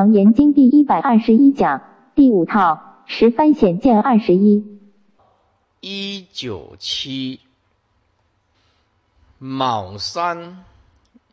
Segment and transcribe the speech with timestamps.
[0.00, 1.82] 楞严经》第一百二十一讲
[2.14, 4.80] 第五套十番显见二十一。
[5.80, 7.40] 一九七
[9.36, 10.64] 卯三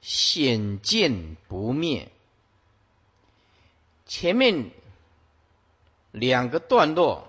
[0.02, 2.12] 显见不灭。
[4.06, 4.72] 前面
[6.12, 7.26] 两个段落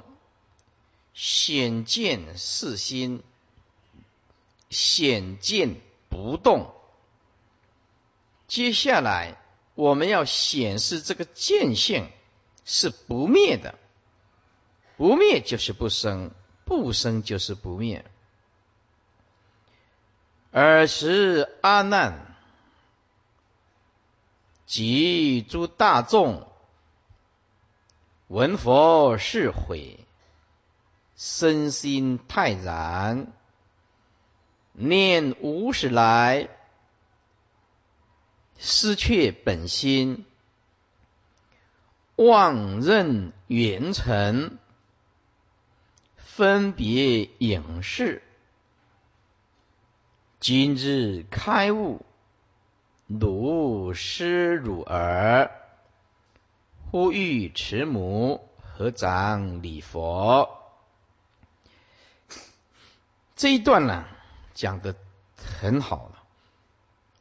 [1.14, 3.22] 显见是心，
[4.70, 5.76] 显见
[6.08, 6.72] 不动。
[8.48, 9.36] 接下来
[9.78, 12.10] 我们要显示这个见性
[12.64, 13.78] 是不灭的，
[14.96, 16.32] 不灭就是不生，
[16.64, 18.04] 不生就是不灭。
[20.50, 22.34] 尔时阿难
[24.66, 26.48] 及诸大众。
[28.26, 30.00] 闻佛是悔，
[31.14, 33.32] 身心泰然，
[34.72, 36.48] 念无始来，
[38.58, 40.26] 失却本心，
[42.16, 44.58] 妄认缘尘，
[46.16, 48.22] 分别影视。
[50.40, 52.04] 今日开悟，
[53.06, 55.50] 如失汝耳。
[56.90, 60.48] 呼吁慈母合掌礼佛，
[63.36, 64.06] 这一段呢
[64.54, 64.96] 讲的
[65.36, 66.22] 很好了，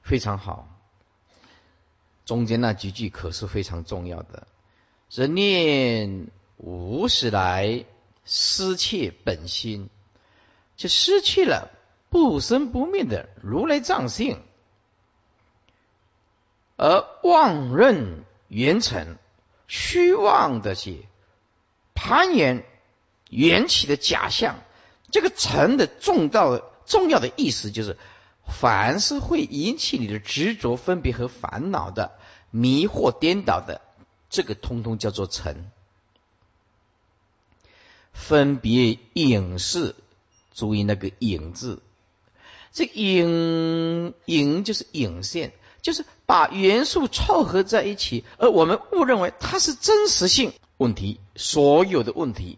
[0.01, 0.69] 非常好。
[2.27, 4.45] 中间那几句可是非常重要的，
[5.09, 7.85] 是念无始来
[8.23, 9.89] 失去本心，
[10.75, 11.71] 就失去了
[12.09, 14.39] 不生不灭的如来藏性，
[16.75, 19.17] 而妄认缘尘。
[19.69, 20.99] 虚妄的些
[21.93, 22.63] 攀岩
[23.29, 24.61] 缘起的假象，
[25.11, 27.97] 这个尘的重要重要的意思就是，
[28.47, 32.13] 凡是会引起你的执着、分别和烦恼的、
[32.49, 33.81] 迷惑、颠倒的，
[34.29, 35.69] 这个通通叫做尘。
[38.13, 39.95] 分别影视，
[40.53, 41.81] 注意那个影字，
[42.73, 45.53] 这影影就是影线。
[45.79, 51.21] 就是把元素凑合在一起，而我们误认为它是真实性问题。
[51.37, 52.57] 所有的问题，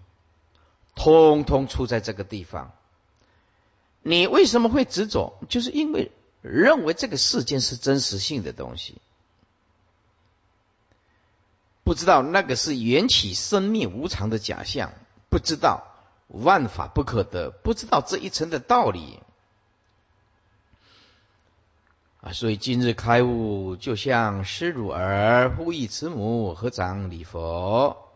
[0.95, 2.71] 通通出在这个地方。
[4.09, 5.37] 你为什么会执着？
[5.49, 6.11] 就是因为
[6.41, 8.95] 认为这个世间是真实性的东西，
[11.83, 14.93] 不知道那个是缘起生命无常的假象，
[15.29, 15.83] 不知道
[16.27, 19.19] 万法不可得，不知道这一层的道理。
[22.21, 28.09] 啊，所以今日开悟，就像施乳儿呼吁慈母合掌礼佛。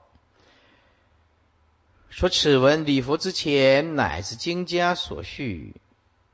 [2.10, 5.74] 说此文礼佛之前，乃是经家所叙；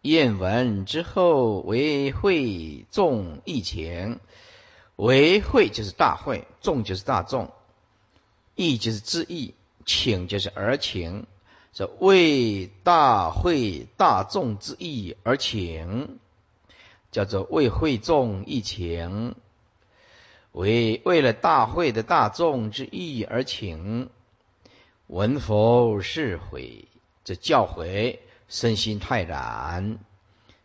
[0.02, 4.20] 验文之后，为会众议情。
[4.96, 7.52] 为会就是大会，众就是大众，
[8.56, 9.54] 议就是之意，
[9.86, 11.26] 请就是而请，
[11.72, 16.20] 是为大会大众之意而请。
[17.12, 19.36] 叫做为会众一情，
[20.52, 24.10] 为为了大会的大众之意而请，
[25.08, 26.88] 闻佛是悔，
[27.24, 30.00] 这教诲身心泰然，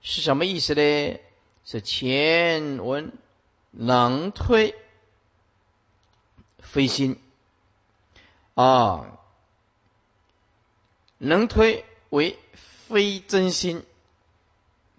[0.02, 1.20] 是什么意思呢？
[1.64, 3.12] 是前文
[3.70, 4.74] 能推
[6.58, 7.20] 非心
[8.54, 9.18] 啊，
[11.18, 13.84] 能推为非真心，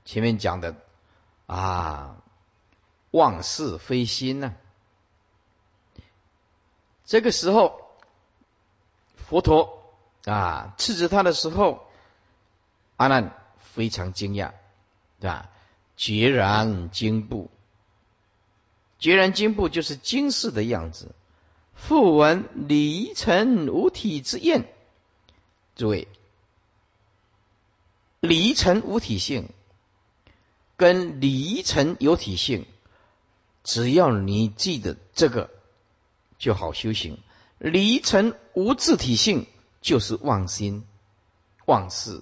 [0.06, 0.76] 前面讲的。
[1.48, 2.18] 啊，
[3.12, 4.56] 妄事非心呢？
[7.06, 7.88] 这个时候，
[9.16, 9.94] 佛陀
[10.26, 11.85] 啊斥责他的时候，
[12.98, 14.52] 阿难非常惊讶，
[15.20, 15.50] 对吧？
[15.98, 17.50] 决然惊怖，
[19.00, 21.14] 决然惊怖就是惊世的样子。
[21.74, 24.74] 复闻离尘无体之验，
[25.76, 26.08] 诸位，
[28.20, 29.50] 离尘无体性。
[30.78, 32.66] 跟离尘有体性，
[33.64, 35.50] 只要你记得这个
[36.38, 37.18] 就好修行。
[37.60, 39.48] 离尘无自体性
[39.80, 40.86] 就是妄心
[41.64, 42.22] 妄事，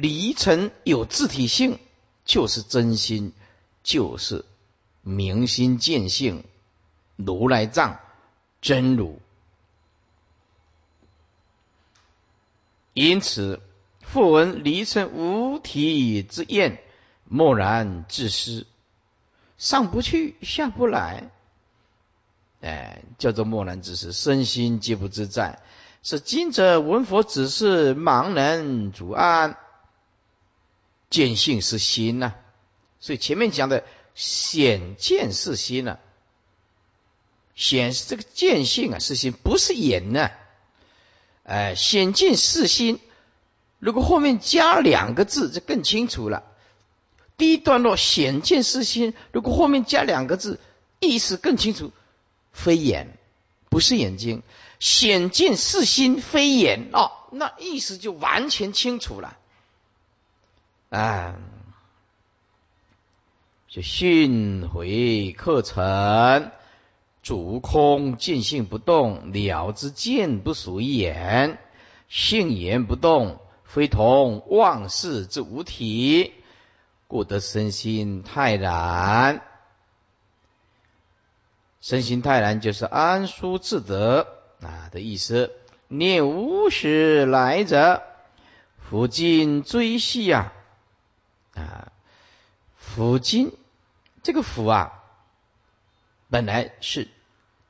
[0.00, 1.78] 离尘有自体性
[2.24, 3.32] 就是真心，
[3.82, 4.44] 就是
[5.00, 6.44] 明心见性，
[7.16, 7.98] 如来藏
[8.60, 9.18] 真如。
[12.92, 13.60] 因此，
[14.02, 16.82] 复闻离尘无体之厌。
[17.28, 18.66] 默然自失，
[19.58, 21.30] 上不去下不来，
[22.60, 25.60] 哎，叫做默然自失，身心皆不自在。
[26.04, 29.58] 是今者闻佛只是盲人主安，
[31.10, 32.34] 见性是心呐。
[33.00, 35.98] 所以前面讲的显见是心呐，
[37.54, 40.30] 显示这个见性啊，是心，不是眼呐。
[41.44, 43.00] 哎，显见是心。
[43.78, 46.42] 如果后面加两个字，就更清楚了。
[47.36, 50.58] 第一段落显见是心，如果后面加两个字，
[50.98, 51.92] 意思更清楚。
[52.52, 53.18] 非眼，
[53.68, 54.42] 不是眼睛。
[54.80, 56.88] 显见是心，非眼。
[56.92, 59.36] 哦，那意思就完全清楚了。
[60.88, 61.36] 啊，
[63.68, 66.50] 就训回课程。
[67.22, 71.58] 主空见性不动，了之见不属眼，
[72.08, 76.32] 性言不动，非同妄事之无体，
[77.08, 79.42] 故得身心泰然。
[81.80, 84.28] 身心泰然就是安舒自得
[84.60, 85.50] 啊的意思。
[85.88, 88.04] 念无始来者，
[88.88, 90.52] 福尽追系啊
[91.56, 91.90] 啊，
[92.76, 93.52] 福经
[94.22, 95.02] 这个福啊，
[96.30, 97.08] 本来是。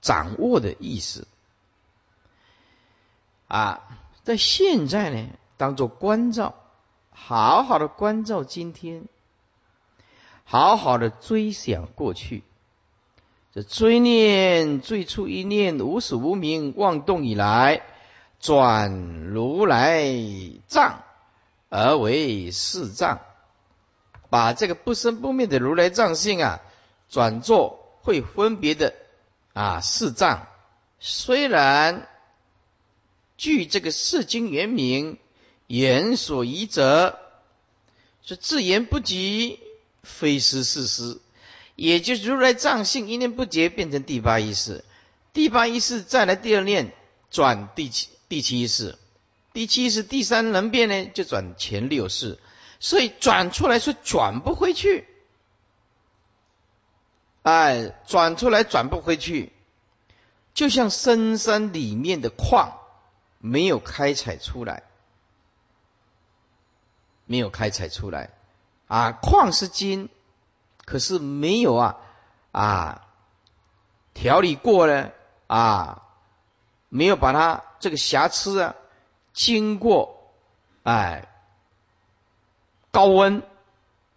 [0.02, 1.26] 掌握的意思
[3.48, 3.82] 啊，
[4.22, 6.54] 在现在呢，当做关照，
[7.10, 9.06] 好好的关照今天，
[10.44, 12.44] 好好的追想过去。
[13.52, 17.82] 这追念最初一念无始无明妄动以来，
[18.38, 20.04] 转如来
[20.68, 21.02] 藏
[21.68, 23.18] 而为四藏，
[24.30, 26.60] 把这个不生不灭的如来藏性啊，
[27.08, 28.94] 转作会分别的。
[29.52, 30.48] 啊，四藏。
[31.00, 32.06] 虽然
[33.38, 35.18] 据这个四经原名
[35.66, 37.18] 言所疑者，
[38.22, 39.60] 是自言不及，
[40.02, 41.22] 非思是思，
[41.74, 44.84] 也就是如来藏性一念不绝，变成第八意识，
[45.32, 46.92] 第八意识再来第二念
[47.30, 48.98] 转第七第七意识，
[49.54, 52.38] 第七意识第三能变呢，就转前六世，
[52.80, 55.08] 所以转出来是转不回去。
[57.42, 59.52] 哎，转出来转不回去，
[60.52, 62.78] 就像深山里面的矿
[63.38, 64.82] 没有开采出来，
[67.24, 68.30] 没有开采出来
[68.88, 70.08] 啊，矿是金，
[70.84, 71.98] 可是没有啊
[72.50, 73.06] 啊
[74.12, 75.12] 调理过呢
[75.46, 76.02] 啊，
[76.88, 78.74] 没有把它这个瑕疵啊
[79.32, 80.32] 经过
[80.82, 81.28] 哎
[82.96, 83.42] 高温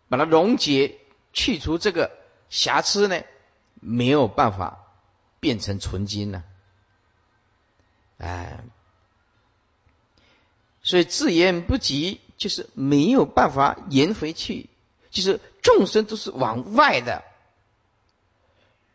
[0.08, 1.00] 把它溶解
[1.34, 2.18] 去除这个。
[2.50, 3.22] 瑕疵呢，
[3.80, 4.80] 没有办法
[5.40, 6.44] 变成纯金呢，
[8.18, 8.64] 哎，
[10.82, 14.68] 所以自言不及，就是没有办法言回去，
[15.12, 17.24] 就是众生都是往外的，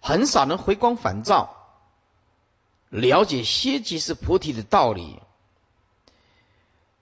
[0.00, 1.54] 很少能回光返照，
[2.88, 5.22] 了解歇即是菩提的道理，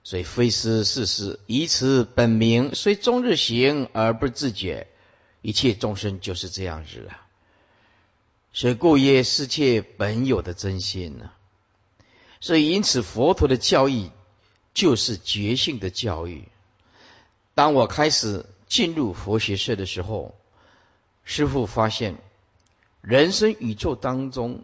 [0.05, 4.89] 所以非思是思，以此本名，虽终日行而不自觉。
[5.43, 7.27] 一切众生就是这样子啊，
[8.53, 11.33] 所以故曰世界本有的真心呢。
[12.41, 14.13] 所以因此佛陀的教义
[14.73, 16.47] 就是觉性的教育。
[17.55, 20.37] 当我开始进入佛学社的时候，
[21.25, 22.19] 师父发现
[23.01, 24.63] 人生宇宙当中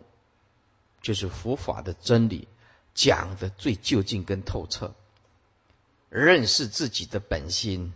[1.03, 2.47] 就是佛法的真理
[2.95, 4.95] 讲的最究竟跟透彻，
[6.09, 7.93] 认识自己的本心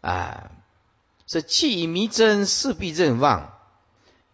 [0.00, 0.50] 啊。
[1.26, 3.58] 这既迷真，势必认妄。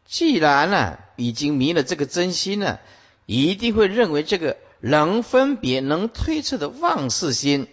[0.05, 2.81] 既然呢，已经迷了这个真心呢，
[3.27, 7.69] 一定会认为这个能分别、能推测的妄事心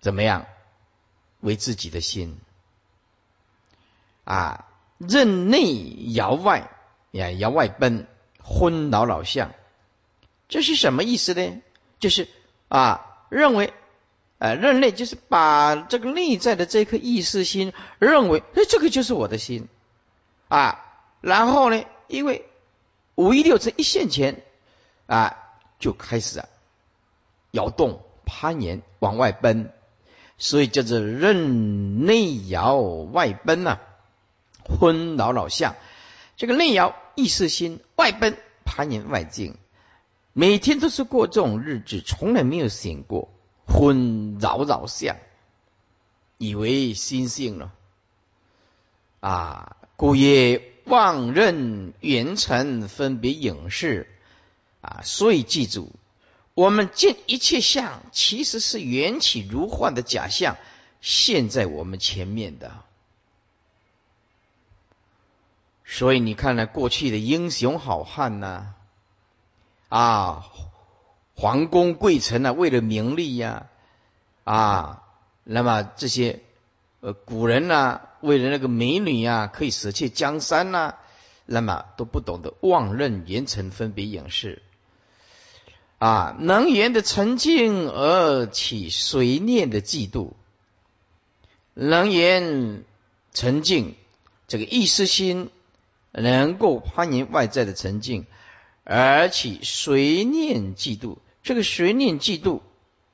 [0.00, 0.46] 怎么样
[1.40, 2.38] 为自己的心
[4.24, 4.64] 啊？
[4.96, 6.70] 任内摇外
[7.10, 8.06] 呀，摇外奔，
[8.42, 9.54] 昏老老相，
[10.48, 11.60] 这是什么意思呢？
[12.00, 12.26] 就是
[12.68, 13.72] 啊，认为。
[14.40, 19.66] 呃，认内就是把这个内在的这颗意识心认为，哎，这个就是我的心
[20.46, 20.84] 啊。
[21.20, 22.48] 然后呢，因为
[23.16, 24.44] 五一六这一线前
[25.06, 25.36] 啊，
[25.80, 26.46] 就开始啊
[27.50, 29.72] 摇动、攀岩、往外奔，
[30.36, 33.80] 所以叫做任内摇外奔呐，
[34.62, 35.74] 昏老老相。
[36.36, 39.56] 这个内摇意识心，外奔攀岩外境，
[40.38, 43.28] 每天都是过这种日子，从来没有醒过。
[43.66, 45.16] 昏扰扰相，
[46.36, 47.72] 以为心性了
[49.18, 49.76] 啊！
[49.96, 54.08] 故曰妄认缘尘分别影视
[54.80, 55.00] 啊！
[55.02, 55.90] 所以记住，
[56.54, 60.56] 我们见一切相，其实是缘起如幻的假象，
[61.00, 62.84] 现在我们前面的。
[65.84, 68.76] 所以你看呢，过去的英雄好汉呢，
[69.88, 70.46] 啊
[71.34, 73.68] 皇宫贵臣啊，为了名利呀，
[74.44, 75.04] 啊，
[75.44, 76.40] 那么这些
[77.00, 80.96] 呃古人呐，为了那个美女呀，可以舍弃江山呐，
[81.46, 84.62] 那么都不懂得妄认缘尘分别影视。
[85.98, 90.32] 啊，能言的沉静而起随念的嫉妒，
[91.74, 92.84] 能言
[93.32, 93.94] 沉静，
[94.46, 95.50] 这个意识心
[96.12, 98.26] 能够欢迎外在的沉静，
[98.88, 101.18] 而起随念嫉妒。
[101.42, 102.62] 这个随念嫉妒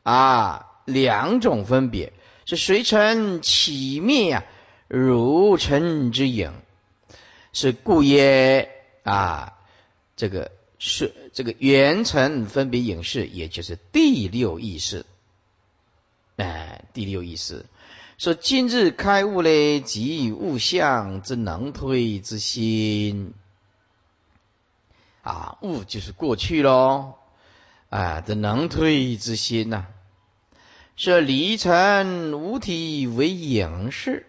[0.05, 2.13] 啊，两种分别
[2.47, 4.45] 是随尘起灭呀，
[4.89, 6.53] 如尘之影，
[7.53, 8.71] 是故曰
[9.03, 9.59] 啊，
[10.17, 10.53] 这个。
[10.87, 15.07] 是这个元辰分别影视，也就是第六意识。
[16.37, 17.65] 哎，第六意识
[18.19, 23.33] 说：今日开悟嘞，即物象之能推之心。
[25.25, 27.15] 啊，物就是过去喽，
[27.91, 29.89] 啊的能推之心呐。
[30.95, 34.27] 是离尘无体为影视，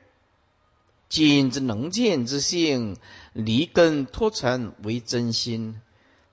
[1.09, 2.97] 今之能见之性，
[3.33, 5.79] 离根脱尘为真心。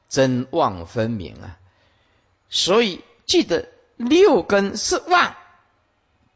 [0.08, 1.58] 真妄分明啊，
[2.50, 5.34] 所以记得六根是妄，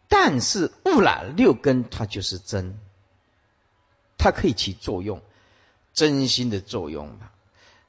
[0.09, 2.80] 但是悟了六根，它就是真，
[4.16, 5.21] 它可以起作用，
[5.92, 7.28] 真心的作用嘛。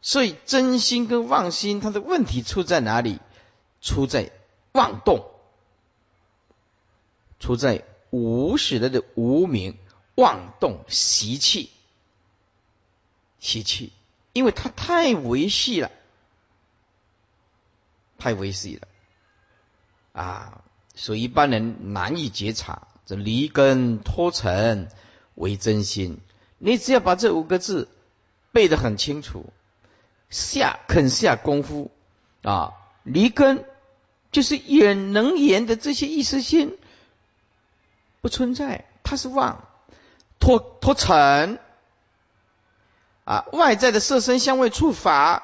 [0.01, 3.20] 所以真心跟妄心，它的问题出在哪里？
[3.82, 4.32] 出在
[4.72, 5.30] 妄动，
[7.39, 9.77] 出在无始的的无名
[10.16, 11.70] 妄动习气，
[13.39, 13.94] 习气。
[14.34, 15.92] 因为它太维系了，
[18.20, 18.88] 太维系了
[20.13, 20.63] 啊，
[20.96, 22.88] 所以一般人难以觉察。
[23.06, 24.89] 这离根脱尘
[25.34, 26.20] 为真心，
[26.58, 27.88] 你只要把这五个字
[28.51, 29.51] 背得很清楚，
[30.30, 31.92] 下肯下功夫
[32.44, 33.66] 啊，离根
[34.32, 36.78] 就是眼能言的这些意识心
[38.22, 39.68] 不存在，它是妄
[40.40, 41.60] 脱脱尘。
[43.24, 45.44] 啊，外在的色身香味触法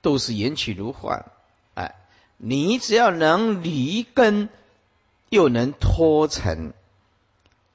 [0.00, 1.26] 都是缘起如幻，
[1.74, 1.94] 哎，
[2.38, 4.48] 你只要能离根，
[5.28, 6.74] 又能脱尘，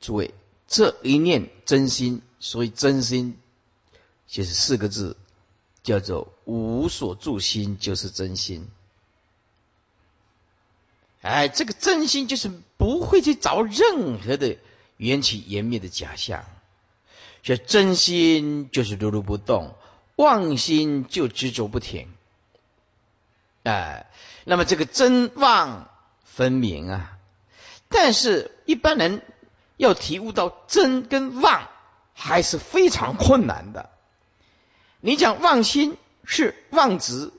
[0.02, 0.34] 诸位
[0.68, 3.40] 这一念真心，所以真心
[4.28, 5.16] 就是四个字，
[5.88, 8.68] 叫做无所住心，就是真心。
[11.22, 14.58] 哎，这个真心就是不会去找任何的
[14.98, 16.44] 缘起缘灭的假象。
[17.42, 19.76] 这真心就是如如不动，
[20.18, 22.10] 妄心就执着不停。
[23.64, 24.08] 哎，
[24.44, 25.90] 那么这个真妄
[26.26, 27.18] 分明啊，
[27.88, 29.22] 但是一般人
[29.78, 31.70] 要体悟到真跟妄
[32.14, 33.90] 还是非常困难的。
[35.00, 37.32] 你讲妄心是妄执、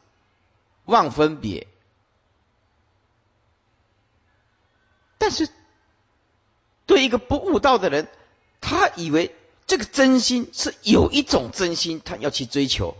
[0.85, 1.67] 妄分别，
[5.19, 5.49] 但是
[6.87, 8.09] 对一个不悟道的人，
[8.61, 9.35] 他以为。
[9.67, 12.97] 这个真心是有一种真心，他要去追求，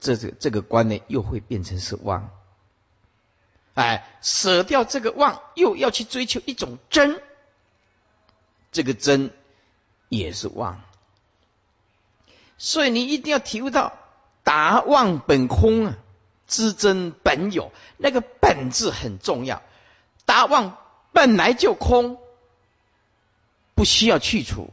[0.00, 2.30] 这这这个观念又会变成是妄，
[3.74, 7.20] 哎，舍掉这个妄，又要去追求一种真，
[8.72, 9.30] 这个真
[10.08, 10.82] 也是妄，
[12.58, 13.98] 所以你一定要体悟到
[14.44, 15.94] 达妄本空啊，
[16.46, 19.62] 知真本有，那个本质很重要，
[20.24, 20.78] 达妄
[21.12, 22.18] 本来就空，
[23.74, 24.70] 不需要去除。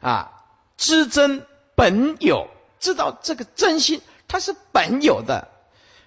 [0.00, 0.44] 啊，
[0.76, 5.48] 知真本有，知道这个真心它是本有的。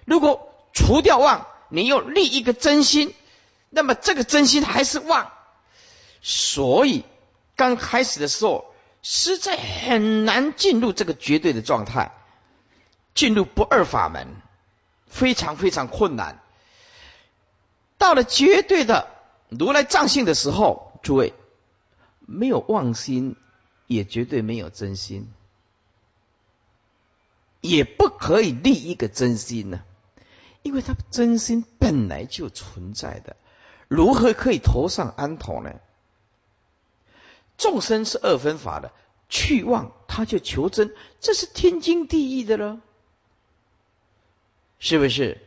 [0.04, 3.14] 如果除掉妄，你又立一个真心，
[3.70, 5.30] 那么这个真心还是妄。
[6.22, 7.04] 所以
[7.56, 8.72] 刚开始的时候，
[9.10, 12.12] 实在很难进入这个绝对的状态，
[13.14, 14.26] 进入不二法门，
[15.06, 16.38] 非常非常困难。
[17.96, 19.08] 到了绝对的
[19.48, 21.32] 如来藏性的时候，诸位
[22.26, 23.36] 没有妄心。
[23.86, 25.32] 也绝对没有真心，
[27.62, 29.82] 也不可以立一个真心呢，
[30.60, 33.36] 因为他真心本来就存在的，
[33.88, 35.76] 如何可以头上安头呢？
[37.58, 38.92] 众生是二分法的，
[39.28, 42.80] 去妄他就求真，这是天经地义的了，
[44.78, 45.38] 是不是？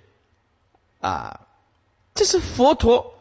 [1.00, 1.48] 啊，
[2.13, 3.15] 这是佛陀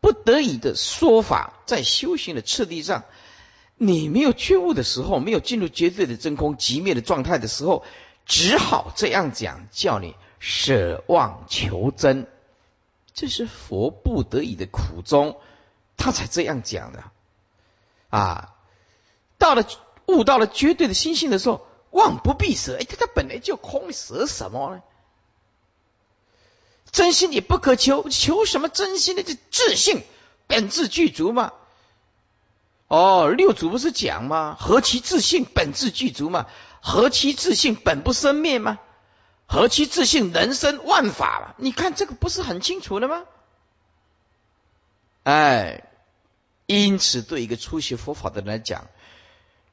[0.00, 3.04] 不得已的说法，在修行的次第上。
[3.76, 7.84] 你没有觉悟的时候，没有进入绝对的真空极灭的状态的时候，
[8.26, 12.26] 只好这样讲，叫你舍妄求真，
[13.14, 15.36] 这是佛不得已的苦衷，
[15.96, 17.04] 他才这样讲的。
[18.10, 18.54] 啊，
[19.38, 19.64] 到了
[20.06, 24.82] 悟到了绝对的心性的时候，妄不必舍，哎，他他本来就空，舍什么呢？
[26.92, 29.22] 真心也不可求，求什么真心的？
[29.22, 30.02] 这自信
[30.48, 31.52] 本质具足嘛。
[32.88, 34.56] 哦，六祖不是讲吗？
[34.58, 36.46] 何其自信，本自具足嘛？
[36.82, 38.80] 何其自信，本不生灭吗？
[39.46, 43.22] 何其自信，人生万法嘛你看这个不是很清楚的吗？
[45.22, 45.89] 哎，
[46.70, 48.86] 因此对一个初学佛法的人来讲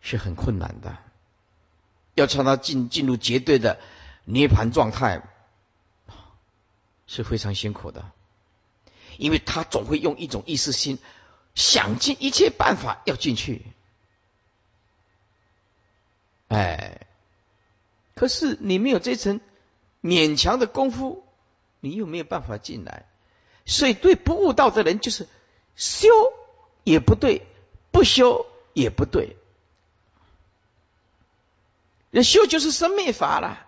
[0.01, 0.97] 是很困难的，
[2.15, 3.79] 要让他进进入绝对的
[4.25, 5.21] 涅盘状态
[7.05, 8.09] 是非常辛苦的，
[9.17, 10.97] 因为他总会用一种意识心。
[11.53, 13.65] 想尽一切办法要进去，
[16.47, 17.07] 哎，
[18.15, 19.39] 可是你没有这层
[20.01, 21.23] 勉强的功夫，
[21.79, 23.05] 你又没有办法进来。
[23.65, 25.27] 所以，对不悟道的人，就是
[25.75, 26.07] 修
[26.87, 27.45] 也不对，
[27.91, 29.35] 不修也不对。
[32.11, 33.67] 那修就是生灭法了，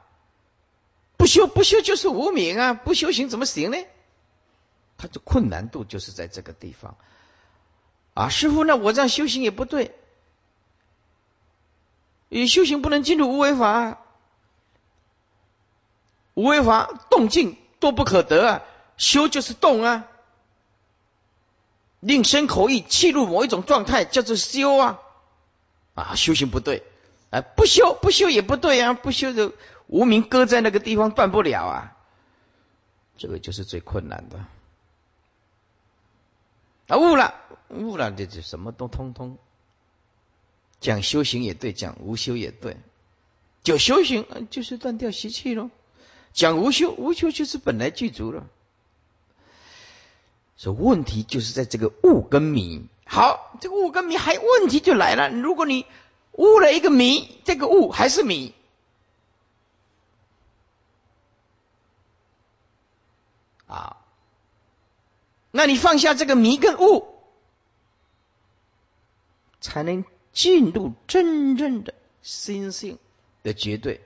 [1.17, 2.73] 不修不修就是无名啊！
[2.73, 3.77] 不修行怎么行呢？
[4.97, 6.95] 他的困难度就是在这个地方。
[8.13, 9.93] 啊，师傅，那我这样修行也不对。
[12.29, 13.99] 你修行不能进入无为法，
[16.35, 18.61] 无为法动静多不可得啊，
[18.95, 20.07] 修就是动啊，
[21.99, 24.99] 令身口意气入某一种状态叫做修啊，
[25.95, 26.83] 啊，修行不对，
[27.29, 29.53] 啊，不修不修也不对啊，不修就
[29.87, 31.97] 无名搁在那个地方断不了啊，
[33.17, 34.45] 这个就是最困难的。
[36.87, 37.35] 啊，悟了。
[37.69, 39.37] 悟了，这就什么都通通
[40.79, 42.77] 讲修行也对，讲无修也对。
[43.61, 45.69] 讲修行就是断掉习气喽，
[46.33, 48.47] 讲无修，无修就是本来具足了。
[50.59, 52.85] 所以问题就是在这个悟跟迷。
[53.05, 55.29] 好，这个悟跟迷还问题就来了。
[55.29, 55.85] 如果你
[56.33, 58.53] 悟了一个迷，这个悟还是迷
[63.67, 63.95] 啊，
[65.49, 67.07] 那你放下这个迷跟悟。
[69.61, 72.99] 才能进入真正的心性
[73.43, 74.01] 的绝对。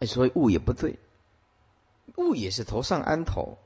[0.00, 0.98] 哎，所以悟也不对，
[2.16, 3.56] 悟也是头上安头。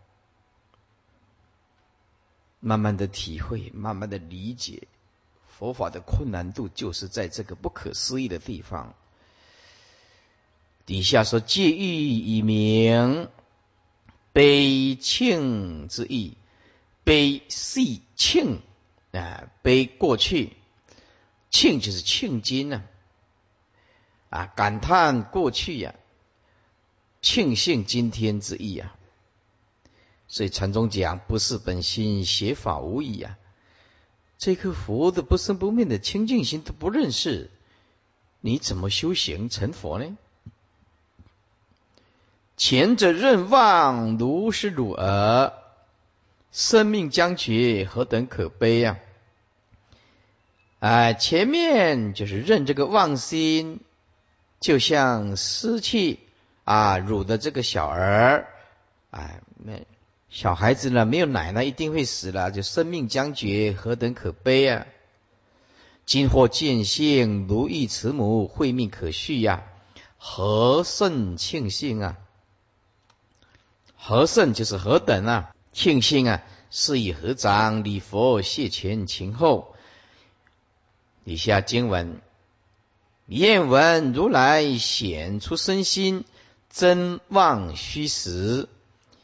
[2.65, 4.87] 慢慢的体会，慢慢的理解
[5.49, 8.95] 佛法的困难度，就是在这个不可思议的地方。
[10.87, 13.29] 底下说借喻以明
[14.33, 16.39] 悲庆之意，
[17.05, 18.63] 悲系庆。
[19.13, 20.55] 啊，悲过去，
[21.51, 22.83] 庆就是庆今呢，
[24.31, 25.95] 啊，感叹过去呀，
[27.21, 28.97] 庆幸今天之意啊。
[30.33, 33.37] 所以禅宗讲，不是本心，邪法无疑啊。
[34.39, 37.51] 这颗佛的不生不灭的清净心都不认识，
[38.41, 40.17] 你怎么修行成佛呢？
[42.57, 45.53] 前者任妄如是汝儿。
[46.51, 48.99] 生命将绝，何等可悲呀！
[50.79, 53.81] 哎，前面就是认这个妄心，
[54.61, 56.21] 就像失去
[56.65, 58.49] 啊汝的这个小儿，
[59.11, 59.75] 哎，那
[60.33, 64.87] 小孩子呢，没有奶奶一定会死了，就生命将绝，何等可悲啊！
[66.07, 69.63] 今或见性，如遇慈母，慧命可续呀，
[70.17, 72.17] 何甚庆幸啊！
[73.95, 75.55] 何甚就是何等啊！
[75.75, 79.77] 庆幸啊，是以合掌礼佛谢前请后。
[81.25, 82.23] 以下经文：
[83.27, 86.25] 愿闻如来显出身心，
[86.71, 88.67] 真妄虚实，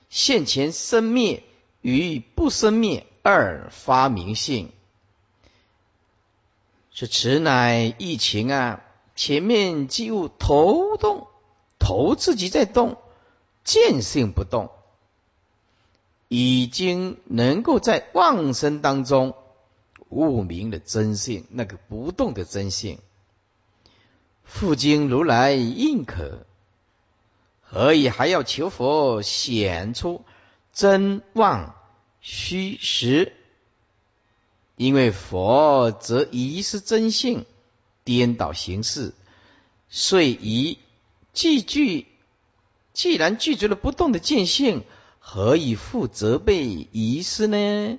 [0.09, 1.43] 现前生灭
[1.81, 4.71] 与不生灭二发明性。
[6.91, 8.83] 是此乃疫情啊！
[9.15, 11.29] 前面即物头动，
[11.79, 12.99] 头自己在动，
[13.65, 14.71] 见性不动。
[16.29, 19.35] 已经能够在妄生当中
[20.09, 22.99] 悟明了真性，那个不动的真性。
[24.45, 26.47] 复经如来应可，
[27.71, 30.25] 何以还要求佛显出
[30.73, 31.77] 真妄
[32.21, 33.33] 虚实？
[34.77, 37.45] 因为佛则疑是真性，
[38.05, 39.13] 颠倒形式，
[39.89, 40.79] 遂疑
[41.33, 42.07] 既具，
[42.93, 44.85] 既然具足了不动的见性。
[45.21, 47.99] 何以复责备遗失呢？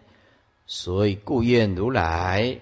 [0.66, 2.62] 所以故愿如来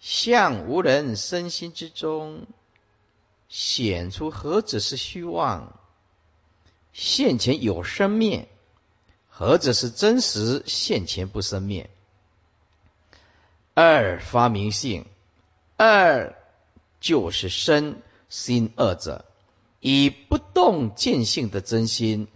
[0.00, 2.46] 向无人身心之中
[3.50, 5.78] 显出何止是虚妄，
[6.94, 8.48] 现前有生灭；
[9.28, 11.90] 何止是真实，现前不生灭。
[13.74, 15.04] 二发明性，
[15.76, 16.34] 二
[17.00, 19.26] 就是身心二者，
[19.80, 22.28] 以不动见性的真心。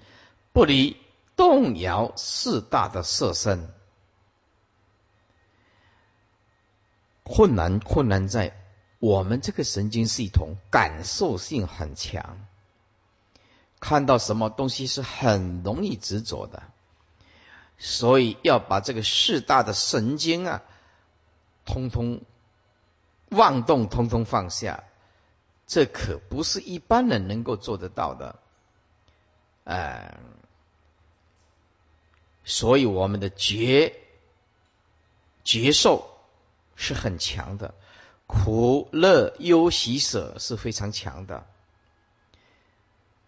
[0.53, 0.97] 不离
[1.35, 3.69] 动摇四大的色身，
[7.25, 8.64] 困难困难在
[9.05, 12.47] 我们这个神经系统感受性很强，
[13.79, 16.63] 看到什么东西是很容易执着的，
[17.77, 20.63] 所以要把这个四大的神经啊，
[21.67, 22.23] 通通
[23.29, 24.85] 妄动，通通放下，
[25.67, 28.39] 这可不是一般人能够做得到的，
[29.65, 30.19] 哎，
[32.43, 33.95] 所以我们的觉
[35.45, 36.11] 觉受。
[36.77, 37.73] 是很强的，
[38.27, 41.47] 苦乐忧喜舍是非常强的，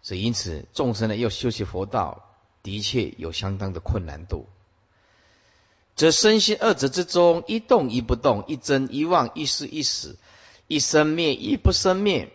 [0.03, 2.25] 所以因此众生呢要修习佛道，
[2.63, 4.47] 的确有相当的困难度。
[5.97, 10.19] 这身心二者之中，一动一不动，一真一妄，一失一死，
[10.67, 12.31] 一生灭一不生灭，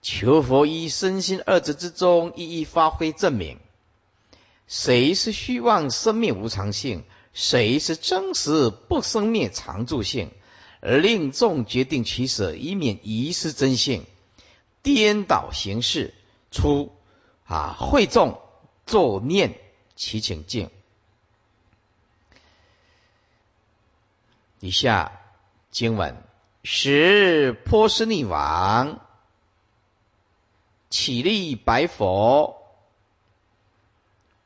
[0.00, 3.58] 求佛以身心二者之中一一发挥证明，
[4.66, 10.30] 谁是虚妄生灭无常性，谁是真实不生灭常住性？
[10.86, 14.04] 而令众决定取舍，以免遗失真性，
[14.82, 16.12] 颠倒形式，
[16.50, 16.92] 出
[17.46, 18.38] 啊会众
[18.84, 19.58] 作念
[19.96, 20.68] 其请境。
[24.60, 25.22] 以下
[25.70, 26.22] 经文：
[26.62, 29.00] 时波斯匿王
[30.90, 32.62] 起立白佛，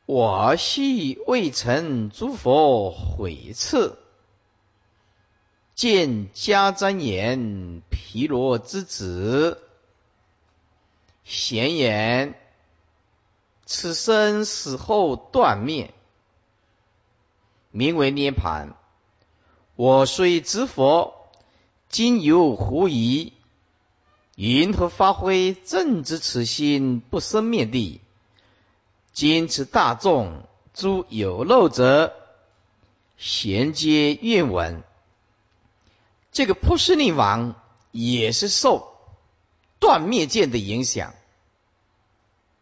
[0.06, 3.98] 我系未曾诸佛毁次。
[5.78, 9.62] 见迦旃延毗罗之子，
[11.22, 12.34] 贤言：
[13.64, 15.94] 此生死后断灭，
[17.70, 18.74] 名为涅盘。
[19.76, 21.14] 我虽知佛，
[21.88, 23.32] 今犹狐疑，
[24.34, 28.00] 云何发挥正知此心不生灭地？
[29.12, 30.42] 今此大众
[30.74, 32.16] 诸有漏者，
[33.16, 34.82] 衔接愿闻。
[36.30, 37.54] 这个波斯匿王
[37.90, 38.96] 也是受
[39.80, 41.14] 断灭剑的影响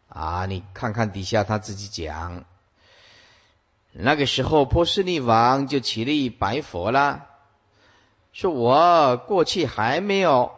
[0.09, 0.45] 啊！
[0.45, 2.45] 你看看底下他自己讲，
[3.91, 7.27] 那个时候波斯匿王就起立白佛啦，
[8.31, 10.51] 说我过去还没有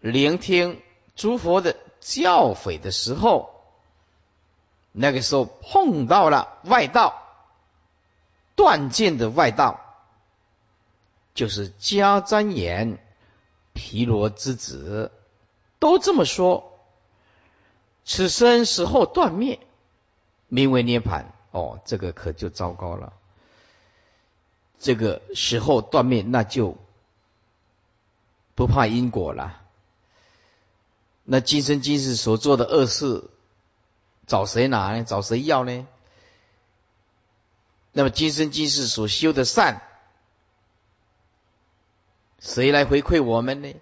[0.00, 0.80] 聆听
[1.16, 3.50] 诸佛的教诲的时候，
[4.92, 7.22] 那个时候碰到了外道
[8.54, 9.80] 断剑的外道。
[11.40, 12.98] 就是迦旃延
[13.72, 15.10] 毗罗之子，
[15.78, 16.78] 都这么说。
[18.04, 19.58] 此生死后断灭，
[20.48, 21.32] 名为涅盘。
[21.50, 23.14] 哦，这个可就糟糕了。
[24.78, 26.76] 这个时候断灭，那就
[28.54, 29.62] 不怕因果了。
[31.24, 33.30] 那今生今世所做的恶事，
[34.26, 35.04] 找谁拿呢？
[35.04, 35.86] 找谁要呢？
[37.92, 39.86] 那么今生今世所修的善。
[42.40, 43.74] 谁来回馈我们呢？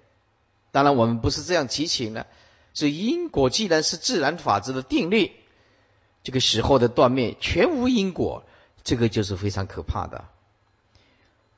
[0.70, 2.26] 当然，我们不是这样祈请的。
[2.74, 5.32] 是因果既然是自然法则的定律，
[6.22, 8.44] 这个时候的断灭全无因果，
[8.84, 10.26] 这个就是非常可怕的。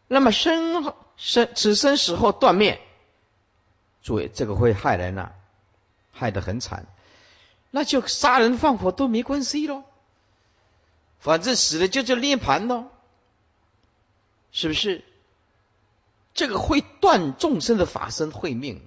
[0.07, 2.81] 那么生生此生死后断灭，
[4.03, 5.33] 诸位，这个会害人呐，
[6.13, 6.87] 害得很惨。
[7.71, 9.85] 那就杀人放火都没关系喽，
[11.19, 12.87] 反正死了就叫涅盘喽，
[14.53, 15.05] 是不是？
[16.33, 18.81] 这个会断众生的法身慧命，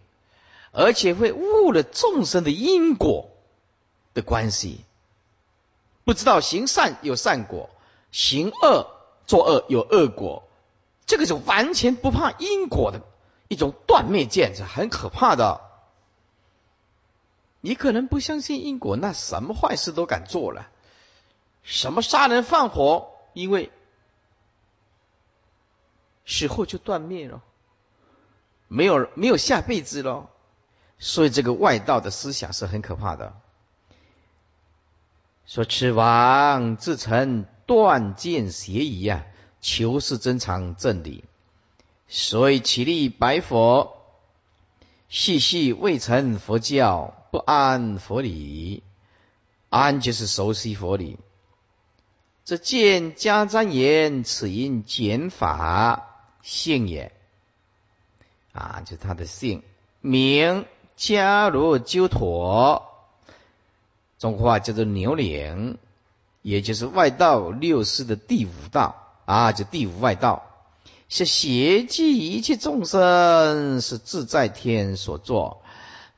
[0.71, 3.29] 而且会误了众生的因果
[4.13, 4.79] 的关系。
[6.05, 7.69] 不知道行善有善果，
[8.11, 8.87] 行恶
[9.27, 10.47] 作恶有恶果，
[11.05, 13.01] 这个是完全不怕因果的
[13.49, 15.61] 一种断灭见，是很可怕的。
[17.61, 20.69] 你可能不相信因果，那什么坏事都敢做了，
[21.61, 23.71] 什么杀人放火，因为。
[26.25, 27.41] 死后就断灭了，
[28.67, 30.29] 没有没有下辈子了，
[30.97, 33.33] 所以这个外道的思想是很可怕的。
[35.45, 39.25] 说此王自成断见邪疑啊，
[39.59, 41.25] 求是真常正理，
[42.07, 43.97] 所以起立白佛，
[45.09, 48.83] 细细未成佛教，不安佛理，
[49.69, 51.19] 安就是熟悉佛理。
[52.45, 56.12] 这见迦旃延，此因减法。
[56.43, 57.11] 姓也
[58.51, 59.63] 啊，就他的姓
[60.01, 62.83] 名迦罗鸠陀，
[64.19, 65.79] 中国话叫做牛岭，
[66.43, 70.43] 也就是外道六师的第五道啊，就第五外道，
[71.09, 75.63] 是邪计一切众生，是自在天所作。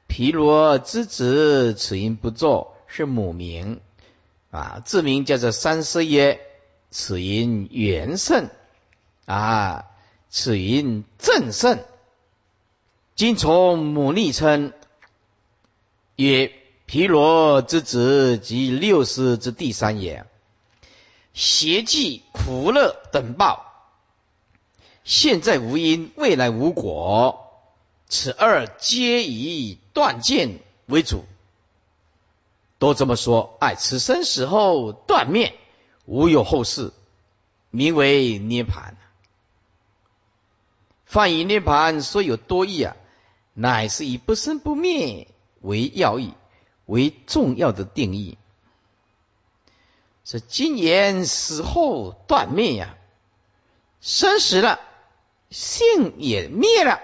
[0.08, 3.80] 毗罗之子，此因不作，是母名
[4.52, 6.42] 啊，字名叫做三师耶，
[6.90, 8.50] 此因元圣
[9.26, 9.86] 啊。
[10.38, 11.82] 此云正圣。
[13.16, 14.74] 今从母逆称
[16.18, 16.52] 曰
[16.86, 20.26] 毗罗之子及六师之第三也。
[21.34, 23.66] 邪计苦乐等报，
[25.06, 27.54] 现在无因，未来无果，
[28.10, 31.24] 此二皆以断见为主。
[32.78, 35.58] 都这么说，哎，此生死后断灭，
[36.04, 36.92] 无有后世，
[37.70, 38.98] 名为涅盘。
[41.06, 42.98] 翻译涅盘说有多义啊，
[43.54, 45.28] 乃是以不生不灭
[45.62, 46.34] 为要义，
[46.86, 48.38] 为重要的定义。
[50.24, 52.98] 是今言死后断灭呀，
[54.02, 54.80] 生死了，
[55.52, 57.00] 性也灭了，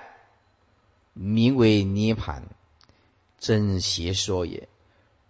[1.14, 2.44] 名为涅盘，
[3.38, 4.68] 真邪说也。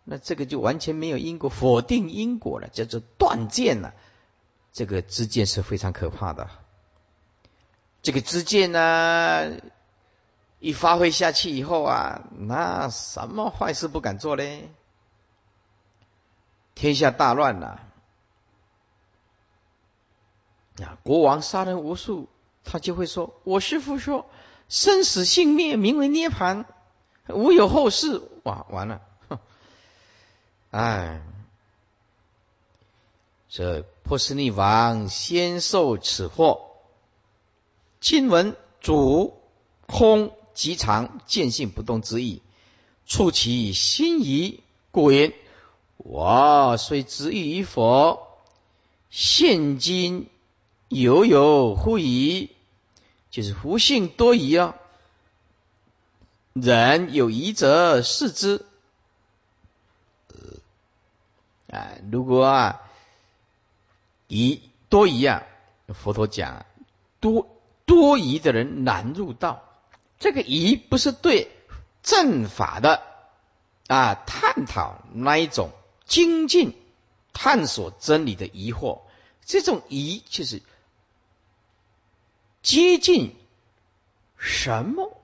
[0.06, 3.94] 那这个就完全没有因果，否定因果了，叫做断见了。
[4.72, 6.50] 这个之见是非常可怕的。
[8.02, 9.58] 这个知见呢，
[10.60, 14.70] 一发挥下去以后啊，那什么坏事不敢做嘞？
[16.74, 17.80] 天下大乱呐，
[20.82, 22.28] 啊，国王杀人无数，
[22.64, 24.26] 他就会说：“我师父说，
[24.68, 26.66] 生死性灭，名为涅盘，
[27.28, 29.02] 无有后世。”哇，完了。
[30.72, 31.22] 哎，
[33.48, 36.71] 这波斯匿王先受此祸。
[38.02, 39.40] 今闻主
[39.86, 42.42] 空极常见性不动之意，
[43.06, 44.60] 触其心疑，
[44.90, 45.36] 故言：
[45.98, 48.28] 我虽执意于佛，
[49.12, 50.28] 现今
[50.88, 52.50] 犹有忽疑，
[53.30, 54.76] 就是忽性多疑啊。
[56.54, 58.66] 人有疑者视之。
[61.70, 62.82] 啊，如果啊
[64.28, 64.60] 疑
[64.90, 65.44] 多疑啊，
[65.94, 66.66] 佛陀讲
[67.20, 67.48] 多
[67.92, 69.68] 多疑的人难入道。
[70.18, 71.52] 这个疑不是对
[72.04, 73.04] 正法的
[73.88, 75.72] 啊探讨那一种
[76.06, 76.74] 精进
[77.34, 79.02] 探索真理的疑惑，
[79.44, 80.62] 这种疑就是
[82.62, 83.36] 接近
[84.38, 85.22] 什么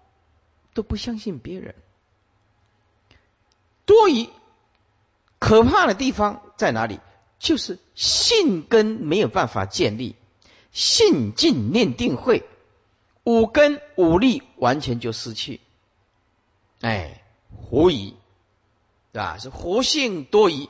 [0.73, 1.73] 都不相信别人，
[3.85, 4.29] 多疑。
[5.39, 6.99] 可怕的地方在哪里？
[7.39, 10.15] 就是信根没有办法建立，
[10.73, 12.43] 信进念定会，
[13.27, 15.59] 五根五力完全就失去。
[16.79, 17.21] 哎，
[17.57, 18.15] 狐疑
[19.11, 20.69] 啊，是狐性多疑，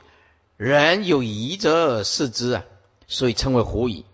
[0.57, 2.65] 人有疑则视之啊，
[3.05, 4.05] 所以称为狐疑。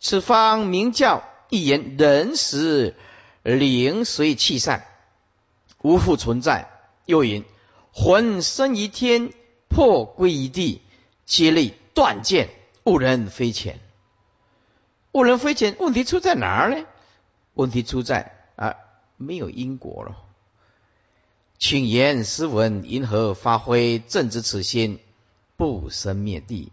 [0.00, 2.94] 此方名叫一言人时
[3.42, 4.84] 灵随气散，
[5.80, 6.70] 无复存在。
[7.06, 7.42] 又云
[7.92, 9.32] 魂生于天。
[9.70, 10.82] 魄归于地，
[11.24, 12.48] 皆力断见，
[12.84, 13.78] 误人非浅。
[15.12, 16.86] 误人非浅，问题出在哪儿呢？
[17.58, 18.76] 问题出在啊，
[19.16, 20.16] 没有因果了。
[21.58, 25.00] 请言斯文，因何发挥正直此心，
[25.56, 26.70] 不生灭地？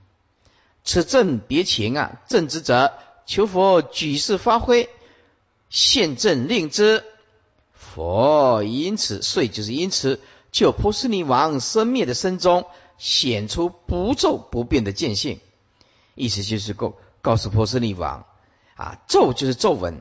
[0.84, 2.22] 此正别情啊！
[2.28, 2.94] 正直者，
[3.26, 4.88] 求佛举世发挥，
[5.72, 7.04] 现正令之。
[7.74, 10.20] 佛因此，遂就是因此，
[10.52, 12.68] 就波斯尼王生灭的身中。
[13.00, 15.40] 显出不皱不变的见性，
[16.14, 16.94] 意思就是告
[17.24, 18.26] 告诉波斯尼王
[18.76, 19.98] 啊，皱就是皱纹，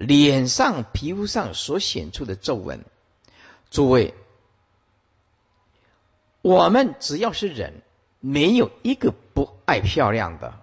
[0.00, 2.86] 脸上皮肤上所显出的皱纹。
[3.70, 4.14] 诸位，
[6.40, 7.82] 我们只要是人，
[8.18, 10.58] 没有一个不爱漂亮的。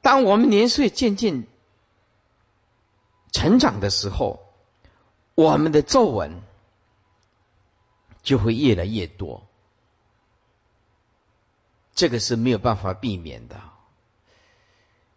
[0.00, 1.48] 当我们年岁渐渐
[3.32, 4.46] 成长的时候，
[5.34, 6.40] 我们的皱纹
[8.22, 9.44] 就会越来越多。
[11.96, 13.60] 这个是没有办法避免的，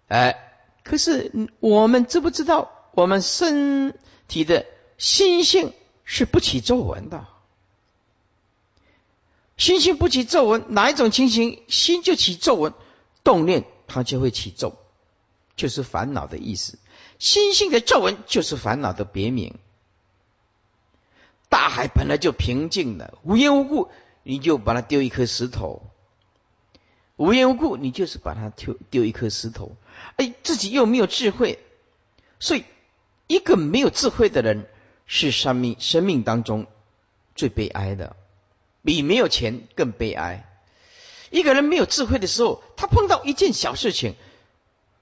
[0.08, 0.51] 哎，
[0.84, 4.66] 可是我们知不知道，我们身体的
[4.98, 7.28] 心性是不起皱纹的？
[9.58, 12.74] 心性不起皱纹，哪一种情形心就起皱纹？
[13.24, 14.76] 动念它就会起皱，
[15.56, 16.80] 就是烦恼的意思。
[17.20, 19.60] 心性的皱纹就是烦恼的别名。
[21.50, 23.92] 大海本来就平静的，无缘无故
[24.24, 25.84] 你就把它丢一颗石头。
[27.22, 29.76] 无缘无故，你就是把它丢丢一颗石头，
[30.16, 31.60] 哎，自己又没有智慧，
[32.40, 32.66] 所以
[33.28, 34.68] 一个没有智慧的人
[35.06, 36.66] 是生命生命当中
[37.36, 38.16] 最悲哀的，
[38.84, 40.50] 比没有钱更悲哀。
[41.30, 44.16] 一个人没有智慧的时候，他碰到一件小事情，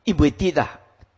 [0.04, 0.68] 一不跌的，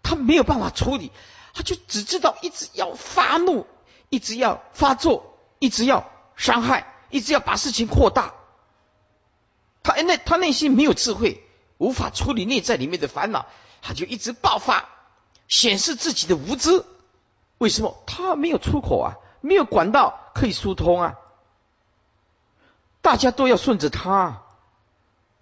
[0.04, 1.12] 他没有办法处理，
[1.56, 3.66] 他就只知道一直要发怒，
[4.10, 8.36] 一直要发作，一直要伤害，一直要把事情扩大。
[9.84, 11.44] 他那他内心没有智慧，
[11.78, 13.48] 无法处理内在里面的烦恼，
[13.82, 14.89] 他就一直爆发，
[15.48, 16.86] 显示自己的无知。
[17.58, 17.98] 为什么？
[18.06, 21.17] 他没有出口啊，没有管道可以疏通啊。
[23.02, 24.44] 大家都要顺着他，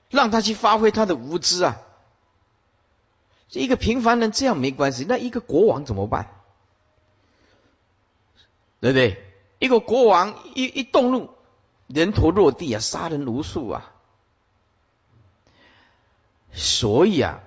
[0.09, 1.77] 让他去发挥他的无知啊。
[3.49, 6.29] 一个平凡人这样没关系，那一个国王怎么办？
[8.79, 9.21] 对不对？
[9.59, 11.31] 一个国王一一动怒，
[11.87, 13.91] 人头落地啊，杀人无数啊。
[16.53, 17.39] 所以啊，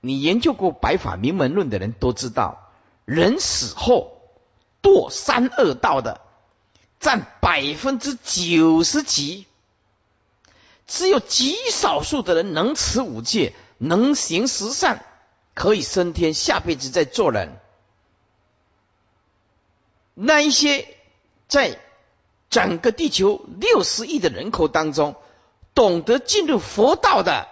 [0.00, 2.70] 你研究过《白法名门论》的人都知道，
[3.04, 4.20] 人死后
[4.82, 6.20] 堕三恶道的
[7.00, 9.46] 占百分之九十几，
[10.86, 15.04] 只有极少数的人能持五戒，能行十善。
[15.54, 17.58] 可以升天，下辈子再做人。
[20.14, 20.86] 那一些
[21.48, 21.80] 在
[22.48, 25.16] 整个地球六十亿的人口当中，
[25.74, 27.48] 懂得进入佛道的，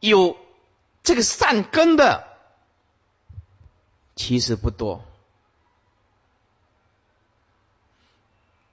[0.00, 0.36] 有
[1.02, 2.26] 这个善根的，
[4.14, 5.04] 其实不多。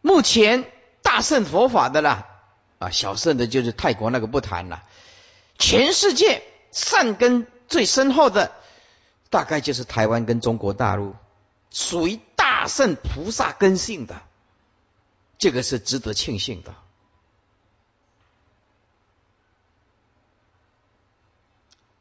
[0.02, 2.28] 目前大圣佛法的啦，
[2.80, 4.84] 啊，小圣的就是泰国那个不谈了。
[5.58, 7.48] 全世界善根。
[7.66, 8.52] 最深厚的，
[9.32, 11.16] 大概就是台湾跟中国大陆，
[11.72, 14.22] 属于大圣菩萨根性的，
[15.40, 16.76] 这个是值得庆幸的。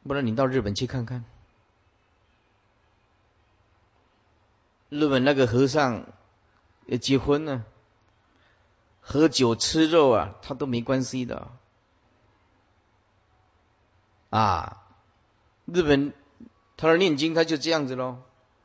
[0.05, 1.25] 不然你到日本去看看，
[4.89, 6.07] 日本那个和尚
[6.87, 7.65] 要结婚呢，
[9.01, 11.49] 喝酒吃肉啊，他都没关系的
[14.31, 14.79] 啊。
[15.67, 16.13] 日本，
[16.77, 18.19] 他的念经他就这样子喽。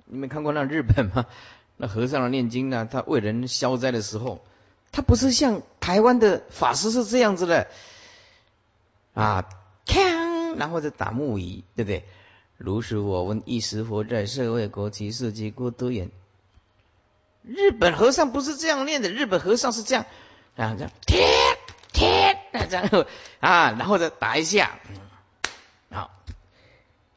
[0.06, 1.28] 你没看过那日本吗？
[1.78, 2.88] 那和尚的念经呢？
[2.92, 4.44] 他为人消灾的时候，
[4.92, 7.68] 他不是像台湾的法师是这样子的
[9.14, 9.48] 啊，
[9.86, 12.06] 看然后再打木鱼，对不对？
[12.58, 16.10] 如是我闻，一时佛在，社会国旗世界国都言。
[17.44, 20.06] 日本和尚不是这样念的，日本和尚是这样
[20.56, 21.28] 啊，这样贴
[21.94, 23.06] 贴，然后
[23.40, 24.80] 啊，然后再打一下。
[25.92, 26.12] 好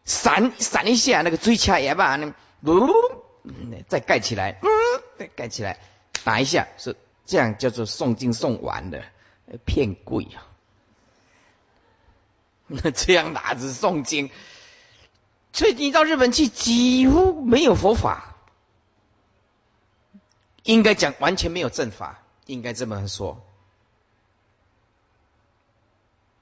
[0.04, 2.32] 闪闪一下，那个追掐也罢，那
[3.88, 4.60] 再盖起来，
[5.18, 5.78] 再盖起来，
[6.22, 9.02] 打一下，是这样叫做诵经诵完的，
[9.64, 10.46] 骗鬼啊！
[12.70, 14.30] 那 这样哪子诵经？
[15.52, 18.36] 所以你到日本去，几乎没有佛法，
[20.62, 23.44] 应该讲完全没有正法，应该这么说。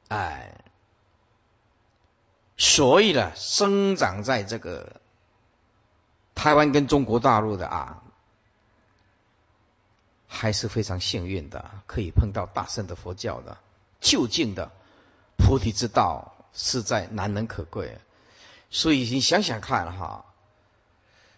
[0.09, 0.55] 哎。
[2.61, 5.01] 所以呢，生长在这个
[6.35, 8.03] 台湾跟中国大陆的啊，
[10.27, 13.59] 还是非常幸运的，可以碰到大圣的佛教的，
[14.01, 14.73] 就近的
[15.49, 17.97] 菩提之道，实在难能可贵。
[18.71, 20.27] 所以你想想看哈，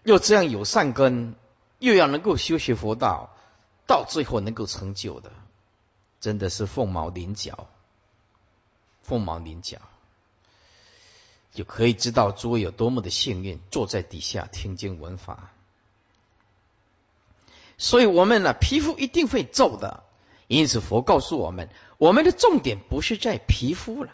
[0.02, 1.36] 又这样有善根，
[1.78, 3.30] 又要能够修学佛道，
[3.86, 5.30] 到最后能够成就的，
[6.20, 7.68] 真的是凤毛麟角，
[9.04, 9.78] 凤毛麟角。
[11.52, 15.52] 就可以知道诸位有多么的幸运，坐在底下听经闻法。
[17.78, 20.02] 所以，我们呢，皮肤一定会皱的。
[20.48, 21.68] 因此，佛告诉我们，
[22.00, 24.10] 我们的重点不是在皮肤了，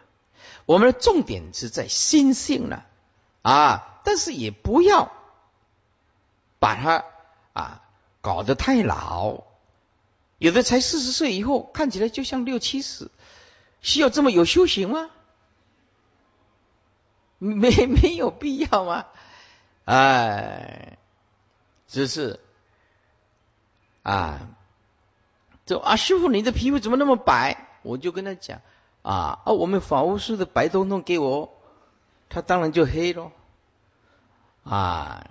[0.64, 2.84] 我们的重点是在心性了
[3.42, 4.00] 啊！
[4.02, 5.12] 但是也不要
[6.58, 7.04] 把它
[7.52, 7.82] 啊
[8.20, 9.44] 搞得太老。
[10.38, 13.08] 有的才四十岁以后，看起来就像六七十，
[13.80, 15.08] 需要这么有修行吗？
[17.38, 19.06] 没没有必要吗？
[19.84, 20.98] 哎，
[21.86, 22.40] 只是
[24.02, 24.48] 啊，
[25.66, 27.65] 就啊，师傅，你的皮肤怎么那么白？
[27.86, 28.60] 我就跟他讲
[29.02, 31.54] 啊啊，我们法务室的白东东给我，
[32.28, 33.30] 他当然就黑喽。
[34.64, 35.26] 啊，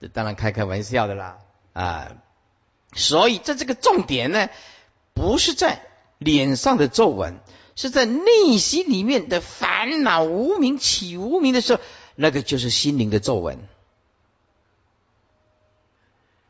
[0.00, 1.38] 这当然开开玩笑的啦
[1.72, 2.12] 啊。
[2.92, 4.48] 所以在这个重点呢，
[5.14, 5.82] 不是在
[6.18, 7.40] 脸上的皱纹。
[7.76, 11.82] 是在内心里面的烦恼无名起无名的时候，
[12.14, 13.58] 那个就是心灵的皱纹。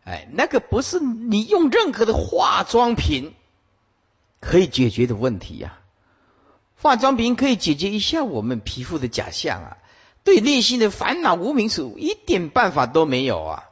[0.05, 3.35] 哎，那个不是你用任何的化妆品
[4.45, 5.79] 可以解决的问题呀。
[6.77, 9.77] 化妆品可以解决一下我们皮肤的假象啊，
[10.23, 13.65] 对内心的烦恼无名是一点办法都没有啊。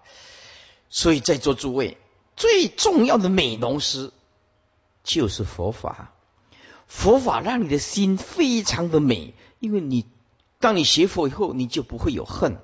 [0.89, 1.99] 所以在座诸位，
[2.37, 4.13] 最重要的美容师
[5.05, 6.13] 就是佛法。
[6.87, 10.07] 佛法让你的心非常的美，因为你
[10.59, 12.59] 当你学佛以后，你就不会有恨，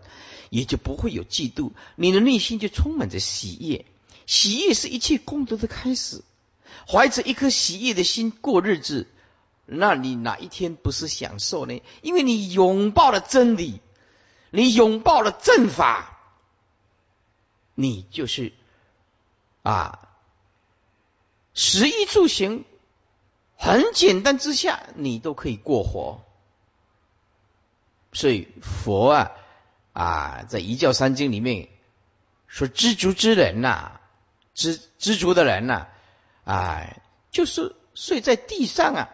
[0.51, 3.85] 也就不会有嫉妒，你的内心就充满着喜悦。
[4.27, 6.23] 喜悦是一切功德的开始。
[6.87, 9.07] 怀着一颗喜悦的心过日子，
[9.65, 11.83] 那你哪一天不是享受呢？
[12.03, 13.81] 因为你拥抱了真理，
[14.51, 16.19] 你拥抱了正法，
[17.75, 18.53] 你就是
[19.63, 20.09] 啊，
[21.55, 22.65] 食衣住行
[23.57, 26.23] 很简单之下，你都可以过活。
[28.13, 29.33] 所以佛啊
[29.93, 31.69] 啊，在《一教三经》里面
[32.47, 34.01] 说，知足之人呐，
[34.55, 35.89] 知知足的人呐，
[36.49, 39.09] 哎，就是睡在地上啊，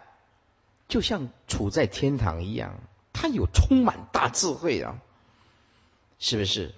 [0.87, 2.79] 就像处在天堂一样，
[3.13, 5.01] 他有充满大智慧啊，
[6.21, 6.73] 是不是？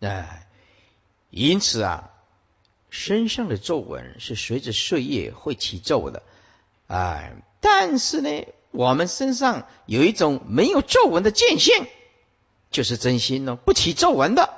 [0.00, 0.46] 哎，
[1.30, 2.10] 因此啊，
[2.90, 6.22] 身上的皱纹是随着岁月会起皱的，
[6.86, 8.46] 哎，但是呢。
[8.72, 11.88] 我们身上有一种没有皱纹的见性，
[12.70, 14.54] 就是真心哦，不起皱纹的。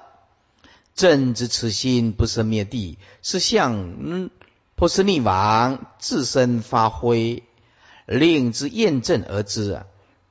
[0.95, 4.31] 正知此心不生灭地，是向嗯
[4.75, 7.43] 波斯匿王自身发挥，
[8.07, 9.87] 令之验证而知啊，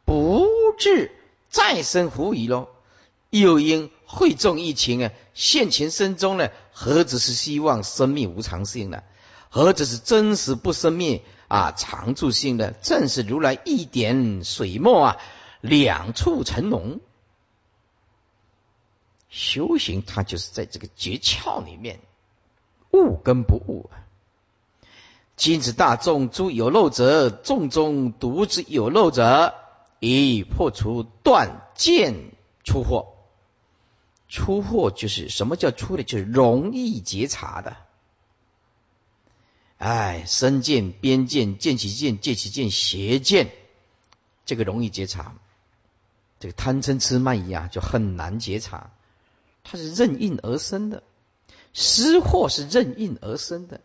[0.05, 1.11] 不至
[1.49, 2.69] 再生狐疑喽。
[3.29, 9.03] 又因会众一情啊，现前身中呢，何止是希望生命无常性呢？
[9.49, 11.23] 何止是真实不生灭？
[11.47, 15.17] 啊，常住性的正是如来一点水墨啊，
[15.61, 16.99] 两处成浓。
[19.29, 22.01] 修行它就是在这个诀窍里面，
[22.91, 24.03] 悟跟不悟啊。
[25.41, 29.55] 今子大众诸有漏者，众中独之有漏者，
[29.99, 32.13] 以破除断见
[32.63, 33.15] 出货。
[34.29, 36.03] 出货就是什么叫出的？
[36.03, 37.75] 就是容易觉察的。
[39.79, 43.49] 哎，身见、边见、见其见、借其见、邪见，
[44.45, 45.33] 这个容易觉察。
[46.39, 48.91] 这个贪嗔痴慢疑啊，就很难觉察。
[49.63, 51.01] 它是任应而生的，
[51.73, 53.81] 失货是任应而生的。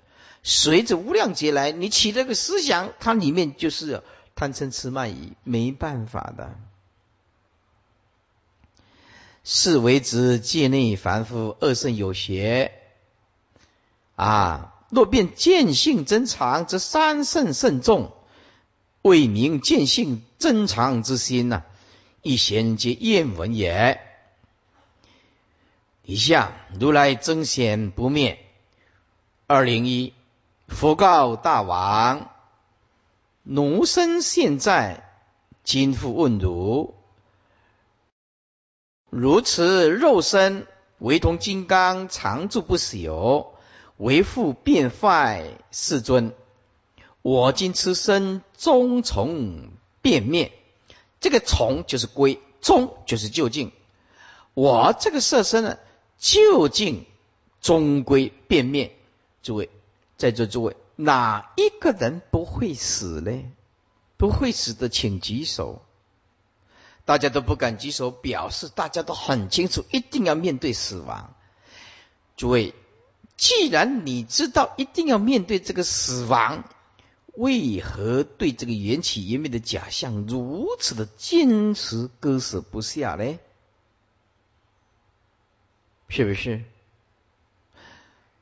[0.49, 4.05] 随着无量劫来，你起这个思想，它里面就是
[4.37, 6.57] 贪嗔痴慢疑，没办法的。
[9.43, 12.81] 是为之界内凡夫恶圣有邪
[14.15, 14.73] 啊。
[14.89, 18.13] 若变见性真常，则三圣甚重，
[19.03, 21.65] 为明见性真常之心呐，
[22.23, 24.01] 一贤皆验闻也。
[26.05, 28.39] 以下如来真显不灭。
[29.49, 30.13] 二零一，
[30.69, 32.31] 佛告大王：
[33.43, 35.09] 奴身现在，
[35.65, 36.95] 今复问汝：
[39.09, 40.67] 如此肉身，
[40.99, 43.49] 唯同金刚，常住不朽。
[43.97, 46.35] 为复变坏世尊，
[47.23, 49.71] 我今此身终从
[50.03, 50.53] 变灭。
[51.19, 53.73] 这个从就是归，终就是究竟。
[54.53, 55.79] 我这个色身呢，
[56.19, 57.07] 究竟
[57.63, 58.95] 终归变灭。
[59.43, 59.71] 诸位
[60.17, 63.43] 在座诸位，哪一个人不会死呢？
[64.17, 65.83] 不会死的，请举手。
[67.05, 71.35] 大家都不敢举手，表示大家都很清楚，一定要面对死亡。
[72.37, 72.75] 诸位。
[73.37, 76.65] 既然你知道一定要面对这个死亡，
[77.35, 83.39] 为何对这个缘起缘灭的假象如此的坚持割舍不下呢？
[86.09, 86.65] 是不是？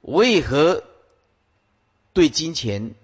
[0.01, 0.85] 为何
[2.14, 2.94] 对金钱、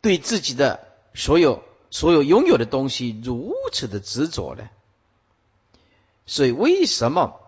[0.00, 4.70] 对自己的所有所有拥有的东西如此的执着呢？
[6.24, 7.40] 所以，为什么？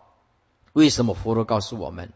[0.72, 2.12] 为什么佛陀告诉我们？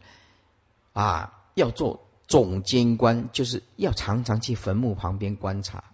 [0.92, 5.84] 啊，要做总监官，就是要常常去坟墓旁边观察。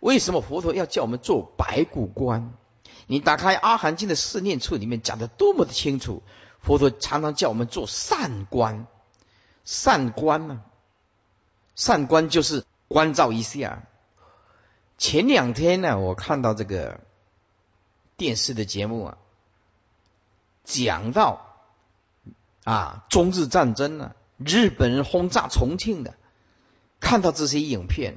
[0.00, 2.52] 为什么佛陀要叫我们做白骨观？
[3.06, 6.22] 你打开《阿含经》的四念处里面讲的多么的清楚。
[6.60, 8.86] 佛陀常常叫我们做善观，
[9.64, 10.62] 善观呢，
[11.74, 13.82] 善观就是关照一下。
[14.98, 17.00] 前两天呢，我看到这个
[18.16, 19.18] 电视的节目啊，
[20.64, 21.56] 讲到
[22.64, 24.14] 啊中日战争呢。
[24.36, 26.14] 日本人轰炸重庆的，
[26.98, 28.16] 看到这些影片。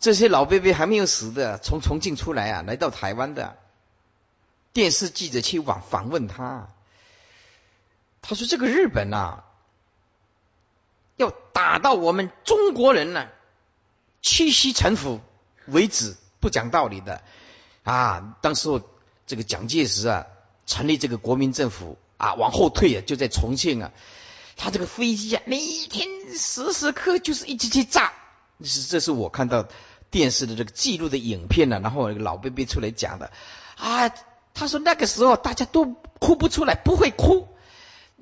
[0.00, 3.56] 这些老伯伯还没有死的，从重庆出来啊，来到台湾的
[4.72, 6.68] 电视记者去访访问他，
[8.22, 9.44] 他说：“这个日本呐，
[11.16, 13.28] 要打到我们中国人呢
[14.20, 15.20] 屈膝臣服
[15.66, 17.22] 为止，不讲道理的
[17.84, 18.36] 啊！
[18.40, 18.80] 当时候
[19.26, 20.26] 这个蒋介石啊，
[20.66, 23.90] 成立这个国民政府。”啊，往后退啊，就在重庆啊，
[24.56, 26.08] 他这个飞机啊，每天
[26.38, 28.12] 时时刻就是一直去炸。
[28.62, 29.66] 是，这是我看到
[30.08, 31.80] 电视的这个记录的影片呢。
[31.82, 33.32] 然后那个老贝贝出来讲的
[33.76, 34.08] 啊，
[34.54, 37.48] 他说那个时候大家都哭不出来，不会哭。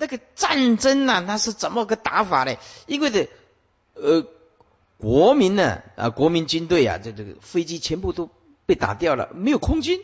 [0.01, 2.57] 那个战争呢，那是怎么个打法呢？
[2.87, 3.29] 因为的
[3.93, 4.27] 呃，
[4.97, 8.31] 国民呢啊，国民军队啊，这这个飞机全部都
[8.65, 10.03] 被打掉了，没有空军，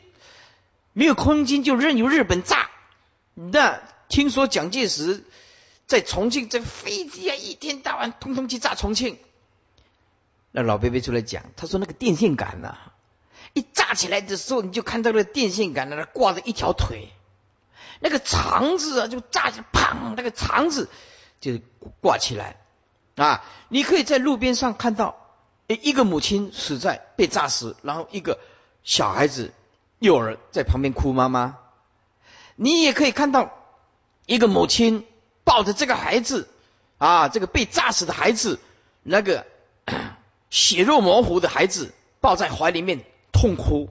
[0.92, 2.68] 没有空军就任由日本炸。
[3.32, 3.80] 那
[4.10, 5.24] 听说蒋介石
[5.86, 9.18] 在重庆，这飞机啊，一天到晚通通去炸重庆。
[10.52, 12.76] 那老贝贝出来讲，他说那个电线杆呐，
[13.54, 17.08] 一炸起来的时候，你就看到那个电线杆那挂着一条腿，
[18.00, 20.88] 那个肠子啊就炸起来，砰，那个肠子
[21.40, 21.58] 就
[22.00, 22.56] 挂起来
[23.16, 23.44] 啊！
[23.68, 25.16] 你可以在路边上看到，
[25.66, 28.38] 一个母亲死在被炸死，然后一个
[28.82, 29.52] 小孩子
[29.98, 31.58] 幼儿在旁边哭妈妈。
[32.54, 33.52] 你也可以看到
[34.26, 35.06] 一个母亲
[35.44, 36.48] 抱着这个孩子
[36.98, 38.58] 啊，这个被炸死的孩子，
[39.02, 39.46] 那个。
[40.48, 43.90] 血肉模糊的孩子抱在怀里面痛哭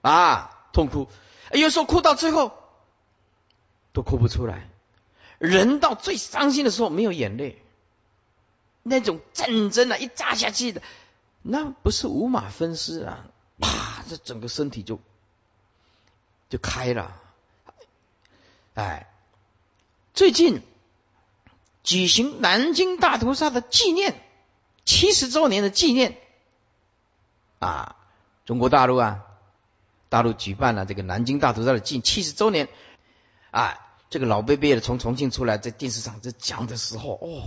[0.00, 1.08] 啊，痛哭，
[1.52, 2.52] 有时候哭到最后
[3.92, 4.68] 都哭不出来。
[5.38, 7.62] 人到最伤心的时候没有眼泪，
[8.82, 10.82] 那种战争啊一炸下去的，
[11.42, 13.26] 那不是五马分尸啊，
[13.58, 15.00] 啪，这整个身体就
[16.48, 17.20] 就开了。
[18.74, 19.08] 哎，
[20.14, 20.62] 最近
[21.82, 24.20] 举行南京大屠杀的纪念。
[24.84, 26.18] 七十周年的纪念
[27.60, 27.94] 啊！
[28.44, 29.24] 中国大陆啊，
[30.08, 32.68] 大陆举办了这个南京大屠杀的近七十周年
[33.52, 33.78] 啊！
[34.10, 37.44] 这个老贝贝的从重庆出来，在电视上在讲的时候，哦，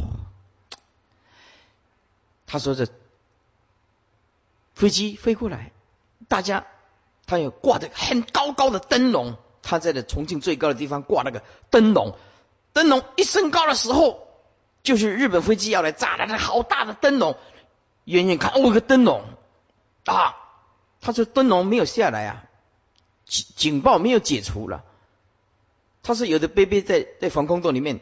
[2.48, 2.88] 他说这
[4.74, 5.74] 飞机飞过来，
[6.30, 6.66] 大家
[7.26, 12.18] 他有挂着很高高的灯笼，他在的重庆最高的地方挂那个灯笼，
[12.72, 14.22] 灯笼一升高的时候。
[14.84, 17.36] 就是日本飞机要来炸了，那好大的灯笼，
[18.04, 19.24] 远远看哦，个灯笼
[20.06, 20.36] 啊！
[21.02, 22.44] 他说灯笼没有下来啊，
[23.26, 24.84] 警警报没有解除了。
[26.06, 28.00] 他说有的 baby 在在防空洞里面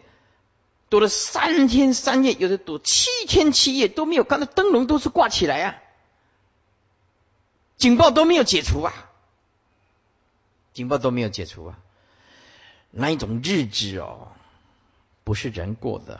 [0.89, 5.81] 躲了三天三夜，有的躲七天七夜都没有看到灯笼，都是挂起来啊，
[7.77, 8.93] 警报都没有解除啊，
[10.73, 11.79] 警报都没有解除啊，
[12.91, 14.33] 那一种日子哦，
[15.23, 16.19] 不是人过的。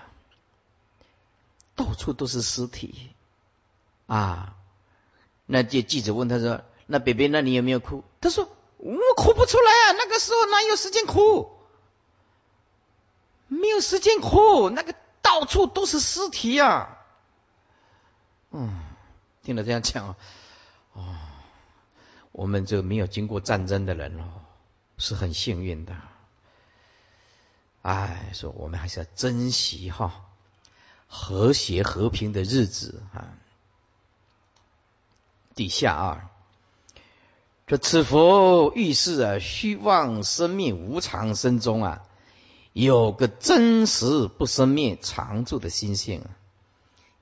[1.75, 3.09] 到处都是尸体
[4.05, 4.55] 啊！
[5.47, 11.51] 那记记者问他说：“那北北，那你有没有哭？”他说：“我哭不出来啊，那个时候哪有时间哭？
[13.53, 16.97] 没有时间哭，那个到处都是尸体啊！”
[18.51, 18.83] 嗯，
[19.43, 20.15] 听了这样讲
[20.93, 21.17] 哦，
[22.31, 24.41] 我们这没有经过战争的人哦，
[24.97, 25.95] 是很幸运的。
[27.81, 30.25] 哎，说我们还是要珍惜哈。
[31.15, 33.37] 和谐和平的日子啊！
[35.53, 36.31] 底下啊，
[37.67, 42.03] 这此佛遇事啊，虚妄生命无常身中啊，
[42.73, 46.23] 有个真实不生灭常住的心性，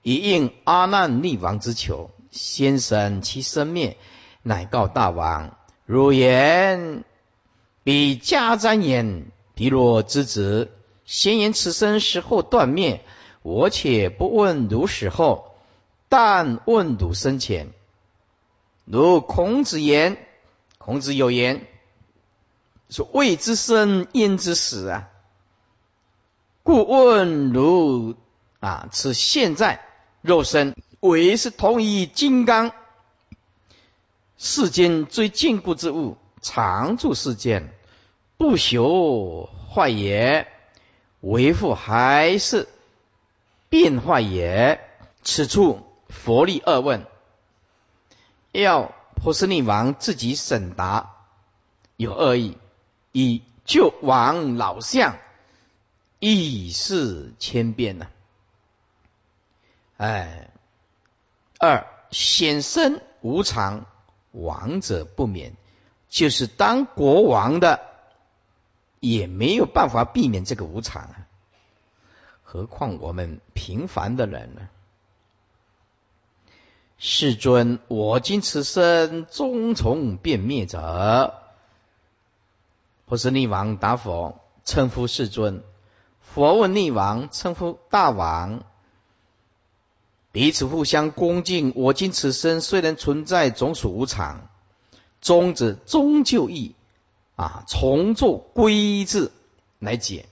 [0.02, 3.97] 以应阿难逆王之求，先生其生灭，
[4.43, 7.04] 乃告大王：汝言
[7.84, 10.72] 彼家瞻言，彼若之子，
[11.04, 13.04] 先言此生时后断灭。
[13.41, 15.56] 我且不问汝死后，
[16.08, 17.74] 但问汝生前。
[18.86, 20.18] 如孔子言，
[20.78, 21.68] 孔子有言
[22.89, 25.10] 说：“未知生，焉知死啊？”
[26.64, 28.16] 故问如
[28.59, 29.84] 啊，此现在
[30.22, 32.72] 肉身为是同一金刚，
[34.38, 37.74] 世间最坚固之物，常住世间，
[38.38, 40.47] 不朽坏也。
[41.22, 42.68] 为复还是？
[43.70, 44.80] 变化也。
[45.24, 47.05] 此处佛力二问，
[48.51, 51.12] 要波斯匿王自己审答，
[51.95, 52.57] 有恶意：
[53.12, 55.18] 以救王老相，
[56.22, 58.07] 意事千变呐。
[59.97, 60.51] 哎，
[61.59, 63.86] 二显身无常，
[64.32, 65.55] 王者不免，
[66.09, 67.82] 就是当国王的
[68.99, 71.28] 也没有办法避免这个无常啊。
[72.43, 74.69] 何况我们平凡的人呢？
[76.99, 81.34] 世尊，我今此生终从变灭者。
[83.05, 85.63] 不是逆王答佛，称呼世尊。
[86.34, 88.63] 佛问逆王，称呼大王。
[90.32, 91.73] 彼此互相恭敬。
[91.75, 94.49] 我今此生虽然存在，总属无常。
[95.21, 96.75] 终者终究义
[97.36, 99.32] 啊，重做归字
[99.79, 100.27] 来解，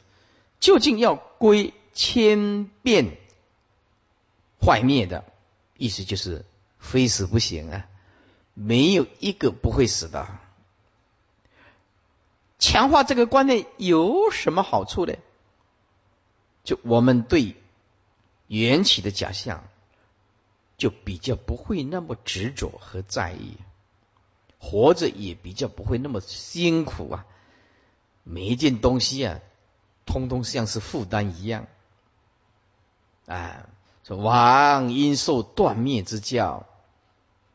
[0.59, 1.73] 究竟要归。
[1.91, 3.17] 千变
[4.61, 5.25] 坏灭的
[5.75, 6.45] 意思就是
[6.77, 7.87] 非死不行啊，
[8.53, 10.27] 没有一个不会死的。
[12.57, 15.15] 强化这个观念有什么好处呢？
[16.63, 17.55] 就我们对
[18.47, 19.63] 缘起的假象，
[20.77, 23.57] 就比较不会那么执着和在意，
[24.59, 27.25] 活着也比较不会那么辛苦啊。
[28.23, 29.39] 每一件东西啊。
[30.11, 31.67] 通通像是负担一样。
[33.27, 33.69] 啊，
[34.03, 36.65] 说王因受断灭之教，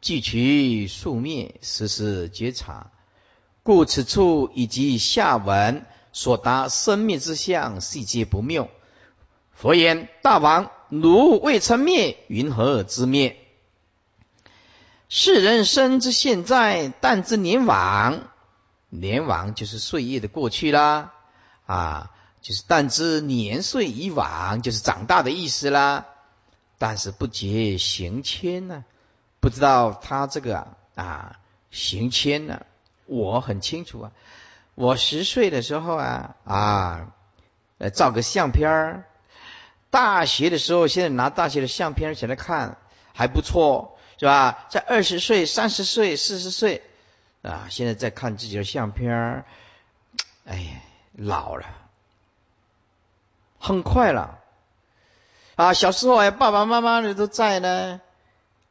[0.00, 2.92] 既取宿灭，时时觉察，
[3.64, 8.70] 故此处以及下文所答生灭之相，细节不谬。
[9.54, 13.36] 佛言：大王，汝未曾灭，云何之灭？
[15.08, 18.28] 世人生之现在，但知年往，
[18.90, 21.12] 年往就是岁月的过去啦，
[21.66, 22.10] 啊。
[22.42, 26.04] 就是但知年岁已往，就是长大的意思啦。
[26.76, 28.84] 但是不觉行迁呢，
[29.40, 31.38] 不知道他这个啊
[31.70, 32.66] 行迁呢，
[33.06, 34.12] 我很清楚啊。
[34.74, 37.14] 我十岁的时候啊啊，
[37.94, 39.04] 照个相片儿，
[39.94, 42.78] 大学的时候，现在拿大学的相片起来看
[43.12, 44.66] 还不错，是吧？
[44.68, 46.82] 在二十岁、三十岁、四十岁
[47.42, 49.44] 啊，现在在看自己的相片儿，
[50.46, 50.72] 哎呀，
[51.12, 51.64] 老了。
[53.60, 54.40] 很快了
[55.54, 55.72] 啊！
[55.74, 58.00] 小时候哎，爸爸妈妈的都在呢，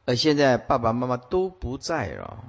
[0.04, 2.44] 而现在爸爸妈妈都不在了。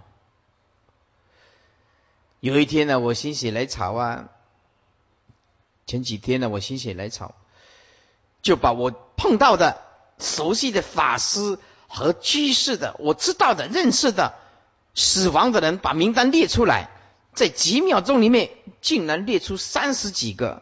[2.41, 4.27] 有一天呢，我心血来潮啊，
[5.87, 7.35] 前几天呢，我心血来潮，
[8.45, 9.81] 就把我碰到的、
[10.19, 14.35] 熟悉的法师和居士的，我知道的、认识的
[14.93, 16.91] 死亡的人，把名单列出来，
[17.33, 20.61] 在几秒钟里面，竟然列出三十几个。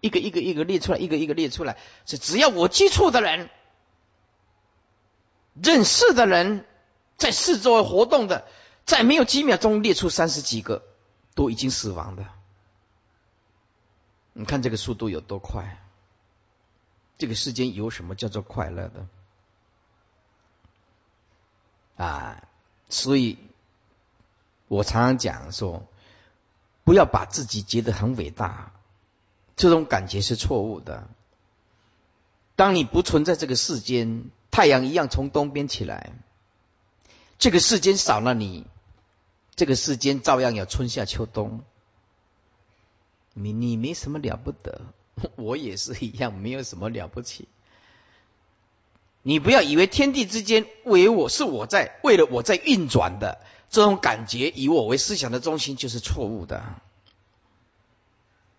[0.00, 1.76] 一个一个一个列出来，一个一个列出来，
[2.06, 3.50] 是只要我接触的人、
[5.52, 6.64] 认识的人，
[7.18, 8.46] 在四周活动的，
[8.86, 10.82] 在没有几秒钟列出三十几个，
[11.34, 12.24] 都已经死亡的。
[14.32, 15.78] 你看这个速度有多快？
[17.20, 19.06] 这个世间有什么叫做快乐的？
[22.02, 22.42] 啊，
[22.88, 23.36] 所以
[24.68, 25.86] 我常常讲说，
[26.82, 28.72] 不要把自己觉得很伟大。
[29.54, 31.08] 这种感觉是错误的。
[32.56, 36.14] 当你不存在这个世间，太阳一样从东边起来，
[37.38, 38.66] 这个世间少了你，
[39.56, 41.62] 这个世间照样有春夏秋冬。
[43.34, 44.80] 你你没什么了不得，
[45.36, 47.48] 我也是一样，没有什么了不起。
[49.22, 56.64] 你不要以为天地之间为我是我在为了我在运转的，这种感觉以我为思想的中心就是错误的。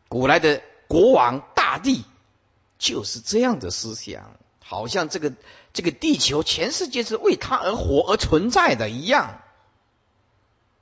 [0.07, 0.61] 古来的。
[0.91, 2.03] 国王大帝
[2.77, 5.31] 就是这样的思想，好像这个
[5.71, 9.39] 这个地球全世界是为他而活而存在的一样。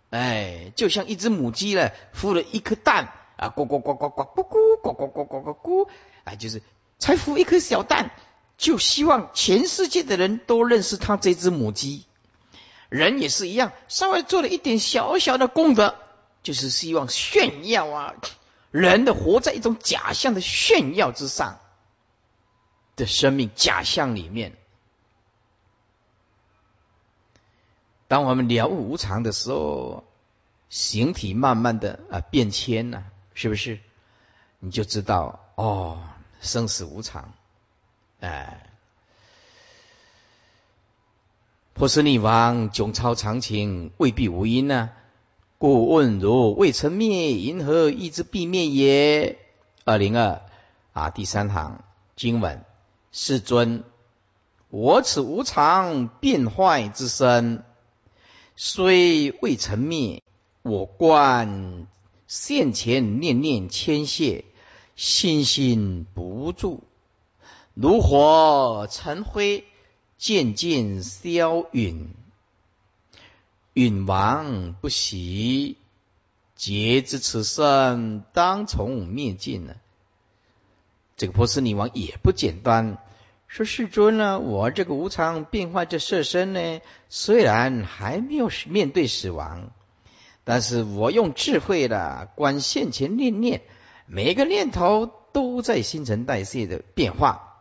[0.10, 5.88] 哎，就像一只母鸡呢，孵了一颗蛋啊咕咕咕咕咕咕咕咕咕咕咕咕咕
[6.26, 6.62] 啊就是
[6.98, 8.12] 才孵一颗小蛋
[8.58, 12.06] 就希望全世界的人都认识他这只母鸡。
[12.90, 15.96] 人也是一样稍微做了一点小小的功德
[16.44, 18.16] 就是希望炫耀啊
[18.72, 21.60] 人的活在一种假象的炫耀之上
[22.98, 24.58] 的生命假象里面。
[28.10, 30.04] 当我们了悟无常的时候
[30.68, 33.06] 形体慢慢的啊变迁呢
[33.40, 33.80] 是不是？
[34.60, 36.04] 你就知道哦，
[36.42, 37.32] 生死无常，
[38.20, 38.70] 哎，
[41.74, 44.90] 破斯匿王迥超常情，未必无因呢。
[45.58, 49.40] 故问如未曾灭，银河意之必灭也？
[49.86, 50.42] 二零二
[50.92, 51.82] 啊，第三行
[52.18, 52.66] 经文：
[53.14, 53.86] 世尊，
[54.68, 57.64] 我此无常变坏之身，
[58.58, 60.24] 虽未曾灭，
[60.62, 61.88] 我观
[62.30, 64.44] 现前念念牵线，
[64.96, 66.82] 心心不住，
[67.74, 69.64] 如火成灰，
[70.20, 72.14] 渐渐消陨。
[73.74, 75.78] 陨王不喜，
[76.56, 79.74] 劫之此身，当从灭尽呢？
[81.18, 83.00] 这个波斯女王也不简单，
[83.48, 89.72] 说世尊呢，我这个无常变化这色身呢，虽然还没有面对死亡，
[90.50, 93.62] 但是我用智慧的观现前念念，
[94.08, 97.54] 每一个念头都在新陈代谢的变化。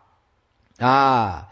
[0.78, 1.51] 啊，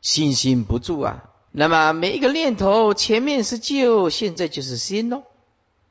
[0.00, 1.24] 心心不住啊。
[1.50, 5.24] 那么每一个念头，前面是旧，现在就是新喽，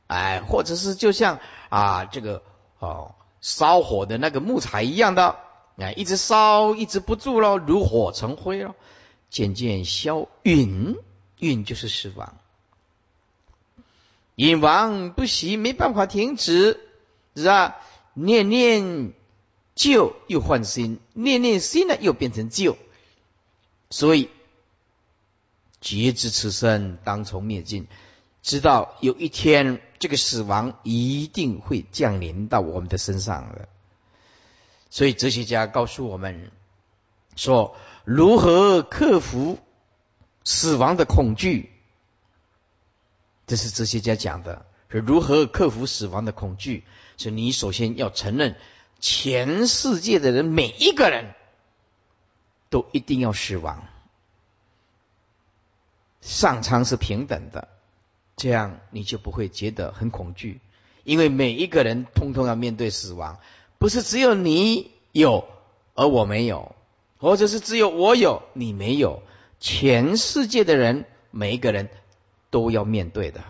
[0.08, 2.42] 哎，或者是就像啊这个
[2.80, 5.36] 哦烧火的那个木材一样的，
[5.78, 8.76] 哎，一直烧，一直不住喽，如火成灰喽，
[9.30, 10.96] 渐渐消陨，
[11.38, 12.38] 陨就是死亡，
[14.40, 16.80] 隐亡不息，没办法停止，
[17.36, 17.76] 是吧？
[18.14, 19.12] 念念
[19.76, 22.78] 旧又换新，念念新呢又变成旧，
[23.90, 24.30] 所以。
[25.82, 27.88] 觉知此生当从灭尽，
[28.42, 33.70] 知道有一天这个死亡一定会降临到我们的身上的。
[34.90, 36.52] 所以哲学家告诉我们
[37.38, 39.58] 说，如何克服
[40.44, 41.72] 死亡的恐惧？
[43.50, 46.84] 这是哲学家讲的，是如何克服死亡的恐惧？
[47.18, 48.56] 是你首先要承认，
[49.00, 51.34] 全世界的人每一个人
[52.70, 53.88] 都一定要死亡，
[56.22, 57.70] 上苍是平等的，
[58.38, 60.60] 这样你就不会觉得很恐惧，
[61.04, 63.40] 因为每一个人通通要面对死亡，
[63.80, 65.48] 不是只有你有
[65.96, 66.76] 而我没有，
[67.18, 69.24] 或者是只有我有你没有，
[69.60, 71.90] 全世界的人每一个人。
[72.50, 73.44] 都要面对的。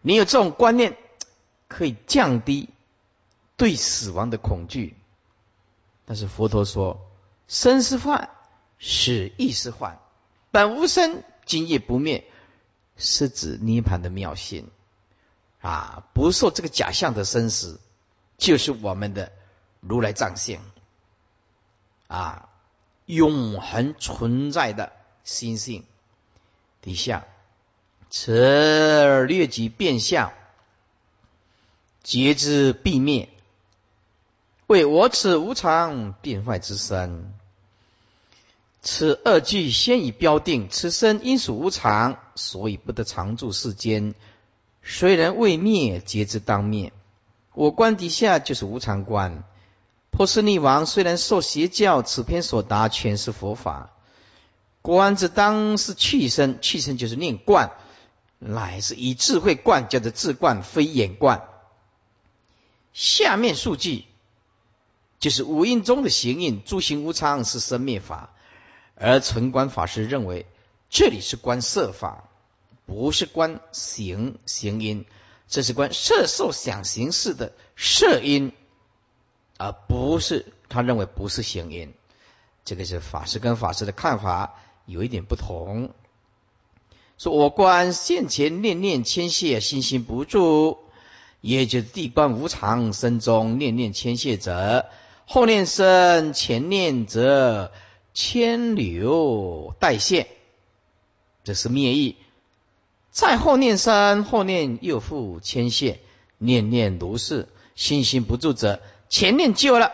[0.00, 0.96] 你有这种观念，
[1.68, 2.68] 可以降低
[3.56, 4.96] 对死亡的恐惧。
[6.04, 7.08] 但是佛陀说
[7.48, 8.30] ：“生是幻，
[8.78, 9.98] 死亦是幻，
[10.50, 12.24] 本无生，今夜不灭。”
[12.98, 14.70] 是指涅盘的妙性
[15.62, 17.80] 啊，不受这个假象的生死，
[18.36, 19.32] 就是我们的
[19.80, 20.60] 如来藏性
[22.06, 22.50] 啊，
[23.06, 24.92] 永恒存在的
[25.24, 25.84] 心性
[26.82, 27.24] 底下。
[28.14, 30.34] 此而略举变相，
[32.02, 33.30] 皆之必灭。
[34.66, 37.32] 为我此无常变坏之身。
[38.82, 44.14] 此二句先已标定，此身因属无常，所以不得常住世间。
[44.82, 46.92] 虽然未灭，皆之当灭。
[47.54, 49.42] 我观底下就是无常观。
[50.10, 53.90] 波斯匿王虽然受邪教，此篇所答全是佛法。
[54.82, 57.72] 观之当是去身，去身就是念观。
[58.44, 61.48] 乃是以智慧观，叫做智观，非眼观。
[62.92, 64.04] 下面数据
[65.20, 68.34] 就是五印中的行印，诸行无常是生灭法，
[68.96, 70.46] 而存观法师认为
[70.90, 72.28] 这里是观色法，
[72.84, 75.06] 不是观行行因，
[75.46, 78.52] 这是观色受想行识的色因，
[79.56, 81.94] 而不是他认为不是行因。
[82.64, 85.94] 这个是法师跟法师的看法有一点不同。
[87.18, 90.78] 说我观现前念念牵谢，心心不住，
[91.40, 94.86] 也就是地观无常身中念念牵谢者，
[95.24, 97.72] 后念生，前念则
[98.12, 100.26] 牵流代谢，
[101.44, 102.16] 这是灭意。
[103.12, 106.00] 再后念生，后念又复牵谢，
[106.38, 109.92] 念念如是，心心不住者，前念旧了，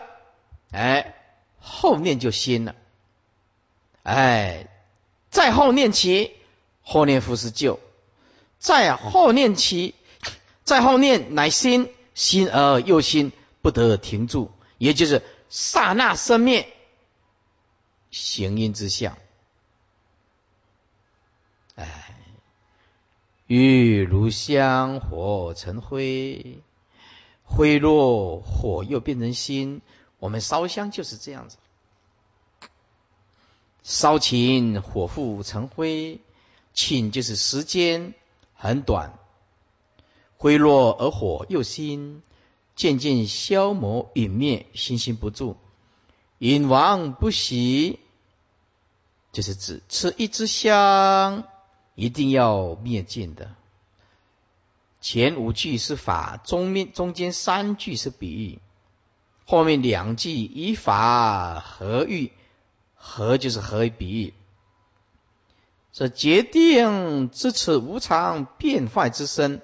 [0.71, 1.15] 哎，
[1.59, 2.75] 后念就新了，
[4.01, 4.67] 哎，
[5.29, 6.31] 再后念起。
[6.81, 7.79] 后念复是旧，
[8.57, 9.95] 在后念起，
[10.63, 16.67] 在后念乃心，心而又心，不得停住，也就是刹那生灭，
[18.11, 19.17] 行因之相。
[21.75, 22.15] 哎，
[23.47, 26.59] 玉如香火成灰，
[27.43, 29.81] 灰落火又变成新。
[30.19, 31.57] 我们烧香就是这样子，
[33.83, 36.19] 烧琴火复成灰。
[36.73, 38.13] 寝就是时间
[38.53, 39.17] 很短，
[40.37, 42.21] 灰落而火又新，
[42.75, 45.57] 渐渐消磨陨灭，心心不住，
[46.37, 47.99] 隐亡不息，
[49.31, 51.43] 就是指吃一支香
[51.95, 53.53] 一定要灭尽的。
[55.01, 58.59] 前五句是法，中面中间三句是比喻，
[59.45, 62.31] 后面两句以法合喻，
[62.95, 64.33] 合就是合为比喻。
[65.99, 69.61] 这决定知此无常变坏之身，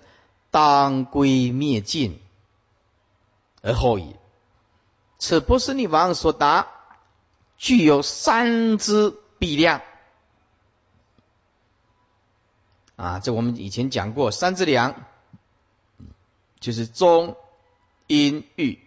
[0.51, 2.19] 当归灭尽
[3.61, 4.17] 而后已。
[5.17, 6.67] 此不是你王所答，
[7.57, 9.81] 具有三之比量。
[12.97, 15.05] 啊，这我们以前讲过，三之量
[16.59, 17.37] 就是中、
[18.07, 18.81] 阴、欲。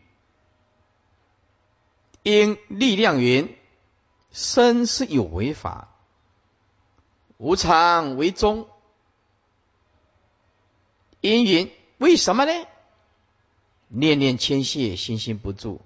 [2.22, 3.56] 因力量云，
[4.32, 5.88] 身是有为法。
[7.38, 8.68] 无常为宗，
[11.20, 12.52] 因云为什么呢？
[13.86, 15.80] 念念牵系，心心不住。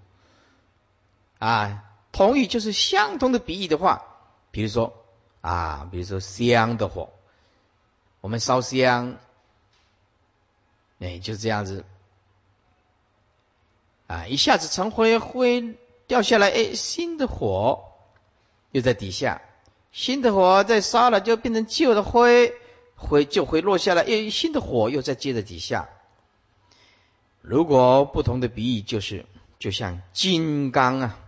[1.39, 4.03] 啊，同意就是相同的比喻的话，
[4.51, 4.95] 比如说
[5.41, 7.11] 啊，比如说香的火，
[8.21, 9.19] 我们烧香，
[11.01, 11.85] 哎，就这样子，
[14.07, 15.77] 啊，一下子成灰灰
[16.07, 17.93] 掉下来，哎，新的火
[18.71, 19.43] 又在底下。
[19.93, 22.55] 新的火再烧了，就变成旧的灰，
[22.97, 24.03] 灰就会落下来。
[24.05, 25.91] 又新的火又在接着底下。
[27.43, 29.27] 如果不同的比喻，就是
[29.59, 31.19] 就像金刚啊，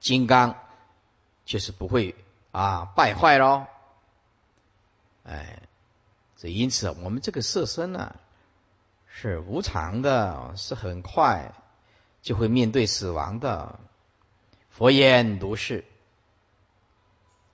[0.00, 0.56] 金刚
[1.46, 2.14] 就是不会
[2.52, 3.64] 啊败坏喽。
[5.22, 5.62] 哎，
[6.36, 8.16] 这因此我们这个色身呢
[9.06, 11.54] 是无常的，是很快
[12.20, 13.80] 就会面对死亡的。
[14.68, 15.86] 佛言如是。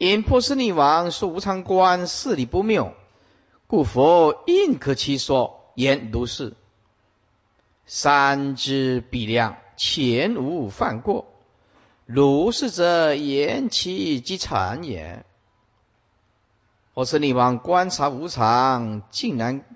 [0.00, 2.94] 因波斯匿王说无常观事理不谬，
[3.66, 6.54] 故佛应可其说言如是。
[7.84, 11.26] 三之比量，前无犯过。
[12.06, 15.22] 如是者，言其即禅也。
[16.94, 19.66] 波斯匿王观察无常，竟然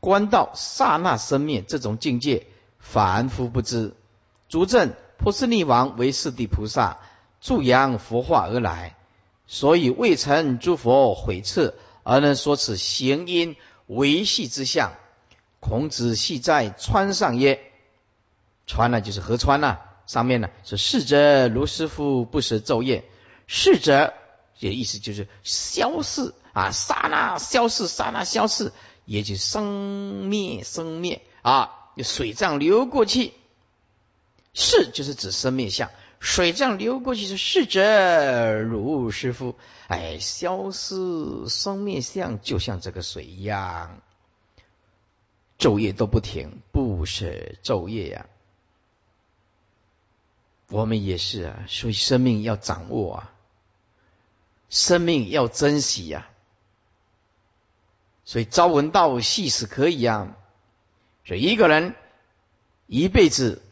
[0.00, 2.46] 观到刹那生灭这种境界，
[2.78, 3.94] 凡夫不知。
[4.48, 6.96] 足证波斯匿王为四地菩萨
[7.42, 8.94] 助扬佛化而来。
[9.50, 14.92] 所以未曾诸佛毁斥，而能说此行因维系之相。
[15.58, 17.58] 孔子系在川上曰
[18.68, 19.78] ：“川呢，就是河川呐。
[20.06, 23.04] 上面呢是逝者如师傅不食昼夜。
[23.46, 24.14] 逝者
[24.58, 28.72] 也意思就是消逝啊，刹那消逝，刹那消逝，
[29.06, 31.70] 也就生灭生灭啊，
[32.04, 33.32] 水涨流过去。
[34.52, 35.90] 逝就是指生灭相。”
[36.20, 39.56] 水这样流过去是逝者如师傅，
[39.86, 44.00] 哎，消失生灭相就像这个水一样，
[45.58, 48.26] 昼夜都不停，不舍昼夜呀。
[50.68, 53.32] 我们也是啊，所以生命要掌握啊，
[54.68, 56.28] 生命要珍惜呀。
[58.24, 60.36] 所以朝闻道，夕死可以啊。
[61.24, 61.94] 所以一个人
[62.86, 63.62] 一辈子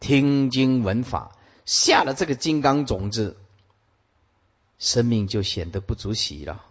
[0.00, 1.36] 听经闻法。
[1.64, 3.36] 下了这个金刚种子，
[4.78, 6.64] 生命就显得不足喜了，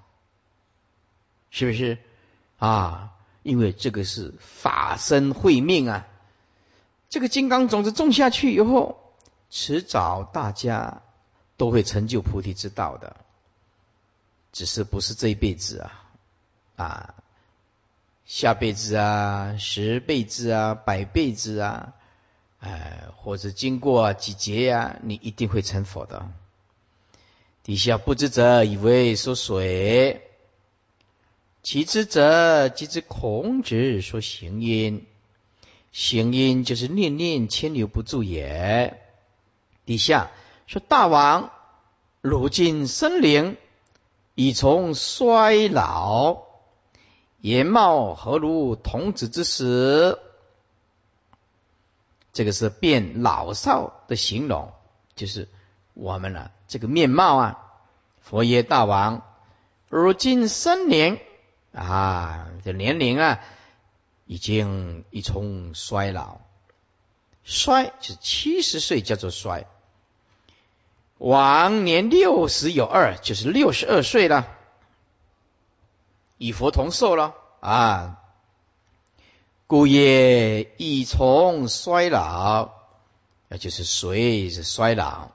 [1.50, 1.98] 是不是
[2.58, 3.14] 啊？
[3.44, 6.08] 因为这个是法身慧命啊，
[7.10, 9.14] 这个金刚种子种下去以后，
[9.50, 11.02] 迟早大家
[11.58, 13.16] 都会成就菩提之道的，
[14.52, 16.04] 只是不是这一辈子啊
[16.76, 17.16] 啊，
[18.26, 21.94] 下辈子啊，十辈子啊，百辈子啊。
[22.62, 26.30] 哎，或者经过几劫呀，你一定会成佛的。
[27.64, 30.30] 底下不知者以为说水，
[31.64, 35.05] 其知者即知孔子说行因，
[35.91, 39.01] 行因就是念念牵留不住也。
[39.86, 40.30] 底下
[40.68, 41.51] 说大王
[42.22, 43.57] 如今生灵
[44.36, 46.43] 已从衰老，
[47.39, 50.20] 颜貌何如童子之时？
[52.34, 54.72] 这个是变老少的形容，
[55.16, 55.50] 就是
[55.94, 57.68] 我们呢这个面貌啊。
[58.22, 59.24] 佛耶大王，
[59.90, 61.20] 如今生年
[61.74, 63.40] 啊，这年龄啊，
[64.26, 66.38] 已经一从衰老，
[67.44, 69.66] 衰就是七十岁叫做衰，
[71.18, 74.48] 往年六十有二，就是六十二岁了，
[76.38, 78.21] 与佛同寿了啊。
[79.72, 82.72] 故也已从衰老，
[83.48, 85.32] 那就是随是衰老，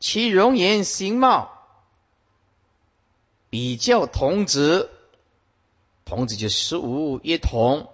[0.00, 1.52] 其容颜形貌
[3.48, 4.90] 比较童子，
[6.04, 7.88] 童子就十五一童，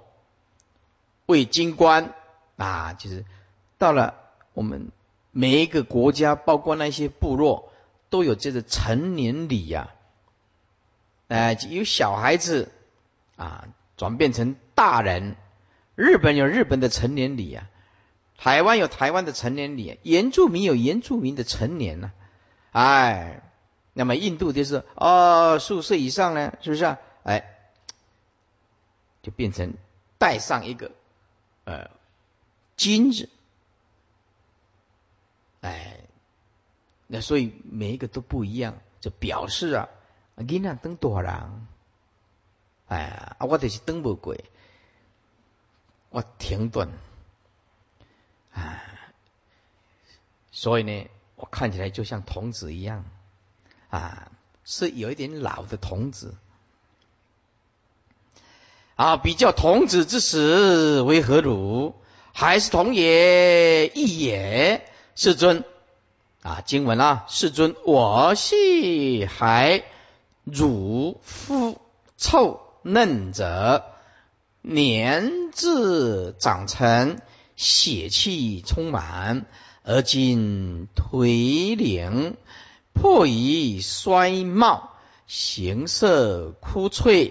[1.27, 2.15] 为金官
[2.57, 3.27] 啊，就是
[3.77, 4.15] 到了
[4.55, 4.91] 我们
[5.33, 7.71] 每一个国家，包括那些部落，
[8.09, 9.91] 都有这个成年礼呀，
[11.29, 12.73] 哎，有小孩子
[13.37, 13.69] 啊。
[13.99, 15.37] 转变成大人，
[15.97, 17.69] 日本有日本的成年礼啊，
[18.37, 22.13] 台湾有台湾的成年礼，原住民有原住民的成年呢，
[22.73, 23.43] 哎，
[23.95, 26.99] 那么印度就是哦，数岁以上呢，是不是啊？
[27.23, 27.57] 哎，
[29.23, 29.73] 就变成
[30.19, 30.93] 带上一个
[31.65, 31.91] 呃
[32.77, 33.31] 金子，
[35.63, 36.01] 哎，
[37.07, 39.89] 那所以每一个都不一样，就表示啊，
[40.35, 41.67] 你那等多人。
[42.89, 44.37] 哎呀，我就是等不过，
[46.11, 46.89] 我停顿，
[48.53, 48.83] 啊，
[50.51, 53.05] 所以呢，我看起来就像童子一样，
[53.91, 54.31] 啊，
[54.65, 56.35] 是有一点老的童子，
[58.95, 61.95] 啊，比较童子之时为何如？
[62.33, 65.65] 还是童也，亦也，世尊，
[66.43, 69.85] 啊，经文啊，世尊，我系还
[70.45, 71.81] 汝夫
[72.17, 72.63] 臭。
[72.89, 73.96] 嫩者
[74.69, 77.21] 年至长成，
[77.55, 79.47] 血气充满，
[79.85, 82.37] 而今颓零，
[82.93, 84.91] 迫于衰貌，
[85.29, 87.31] 形色枯悴，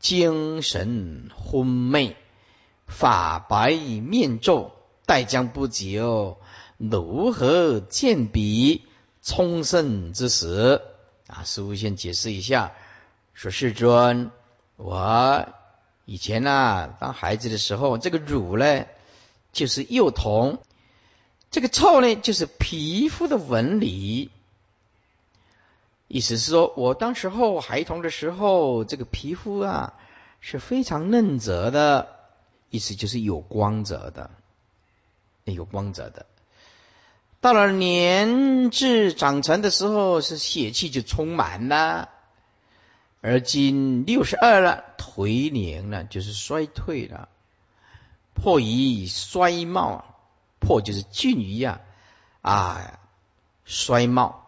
[0.00, 2.14] 精神昏昧，
[2.86, 4.72] 发白面皱，
[5.06, 6.36] 待将不久，
[6.76, 8.82] 如何见彼
[9.22, 10.82] 充盛之时？
[11.26, 12.72] 啊，师父先解释一下，
[13.32, 14.30] 说世尊。
[14.76, 15.48] 我
[16.10, 18.86] 以前呢，当孩子的时候，这个乳呢，
[19.52, 20.58] 就是幼童
[21.52, 24.32] 这个臭呢，就是皮肤的纹理。
[26.08, 29.94] 意思是说，我当时候孩童的时候，这个皮肤啊
[30.40, 32.08] 是非常嫩泽的，
[32.70, 34.32] 意思就是有光泽的，
[35.44, 36.26] 有光泽的。
[37.40, 42.08] 到了年至长成的时候，是血气就充满了。
[43.22, 47.28] 而今六十二了，颓年了，就是衰退了。
[48.32, 50.16] 破于衰貌，
[50.58, 51.80] 破就是俊于啊
[52.40, 52.98] 啊
[53.66, 54.46] 衰貌，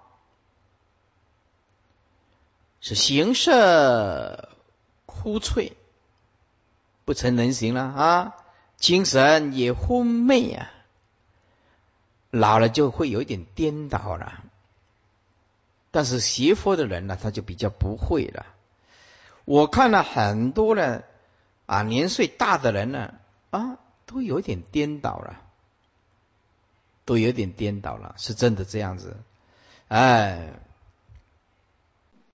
[2.81, 4.49] 是形色
[5.05, 5.77] 枯脆，
[7.05, 8.37] 不成人形了啊，
[8.79, 10.71] 精神也昏昧啊，
[12.31, 14.43] 老了就会有一点颠倒了。
[15.91, 18.47] 但是邪佛的人呢，他就比较不会了。
[19.45, 21.05] 我看了很多的
[21.67, 23.15] 啊，年岁大的人呢，
[23.51, 25.41] 啊，都有点颠倒了，
[27.05, 29.17] 都有点颠倒了，是真的这样子，
[29.89, 30.53] 哎。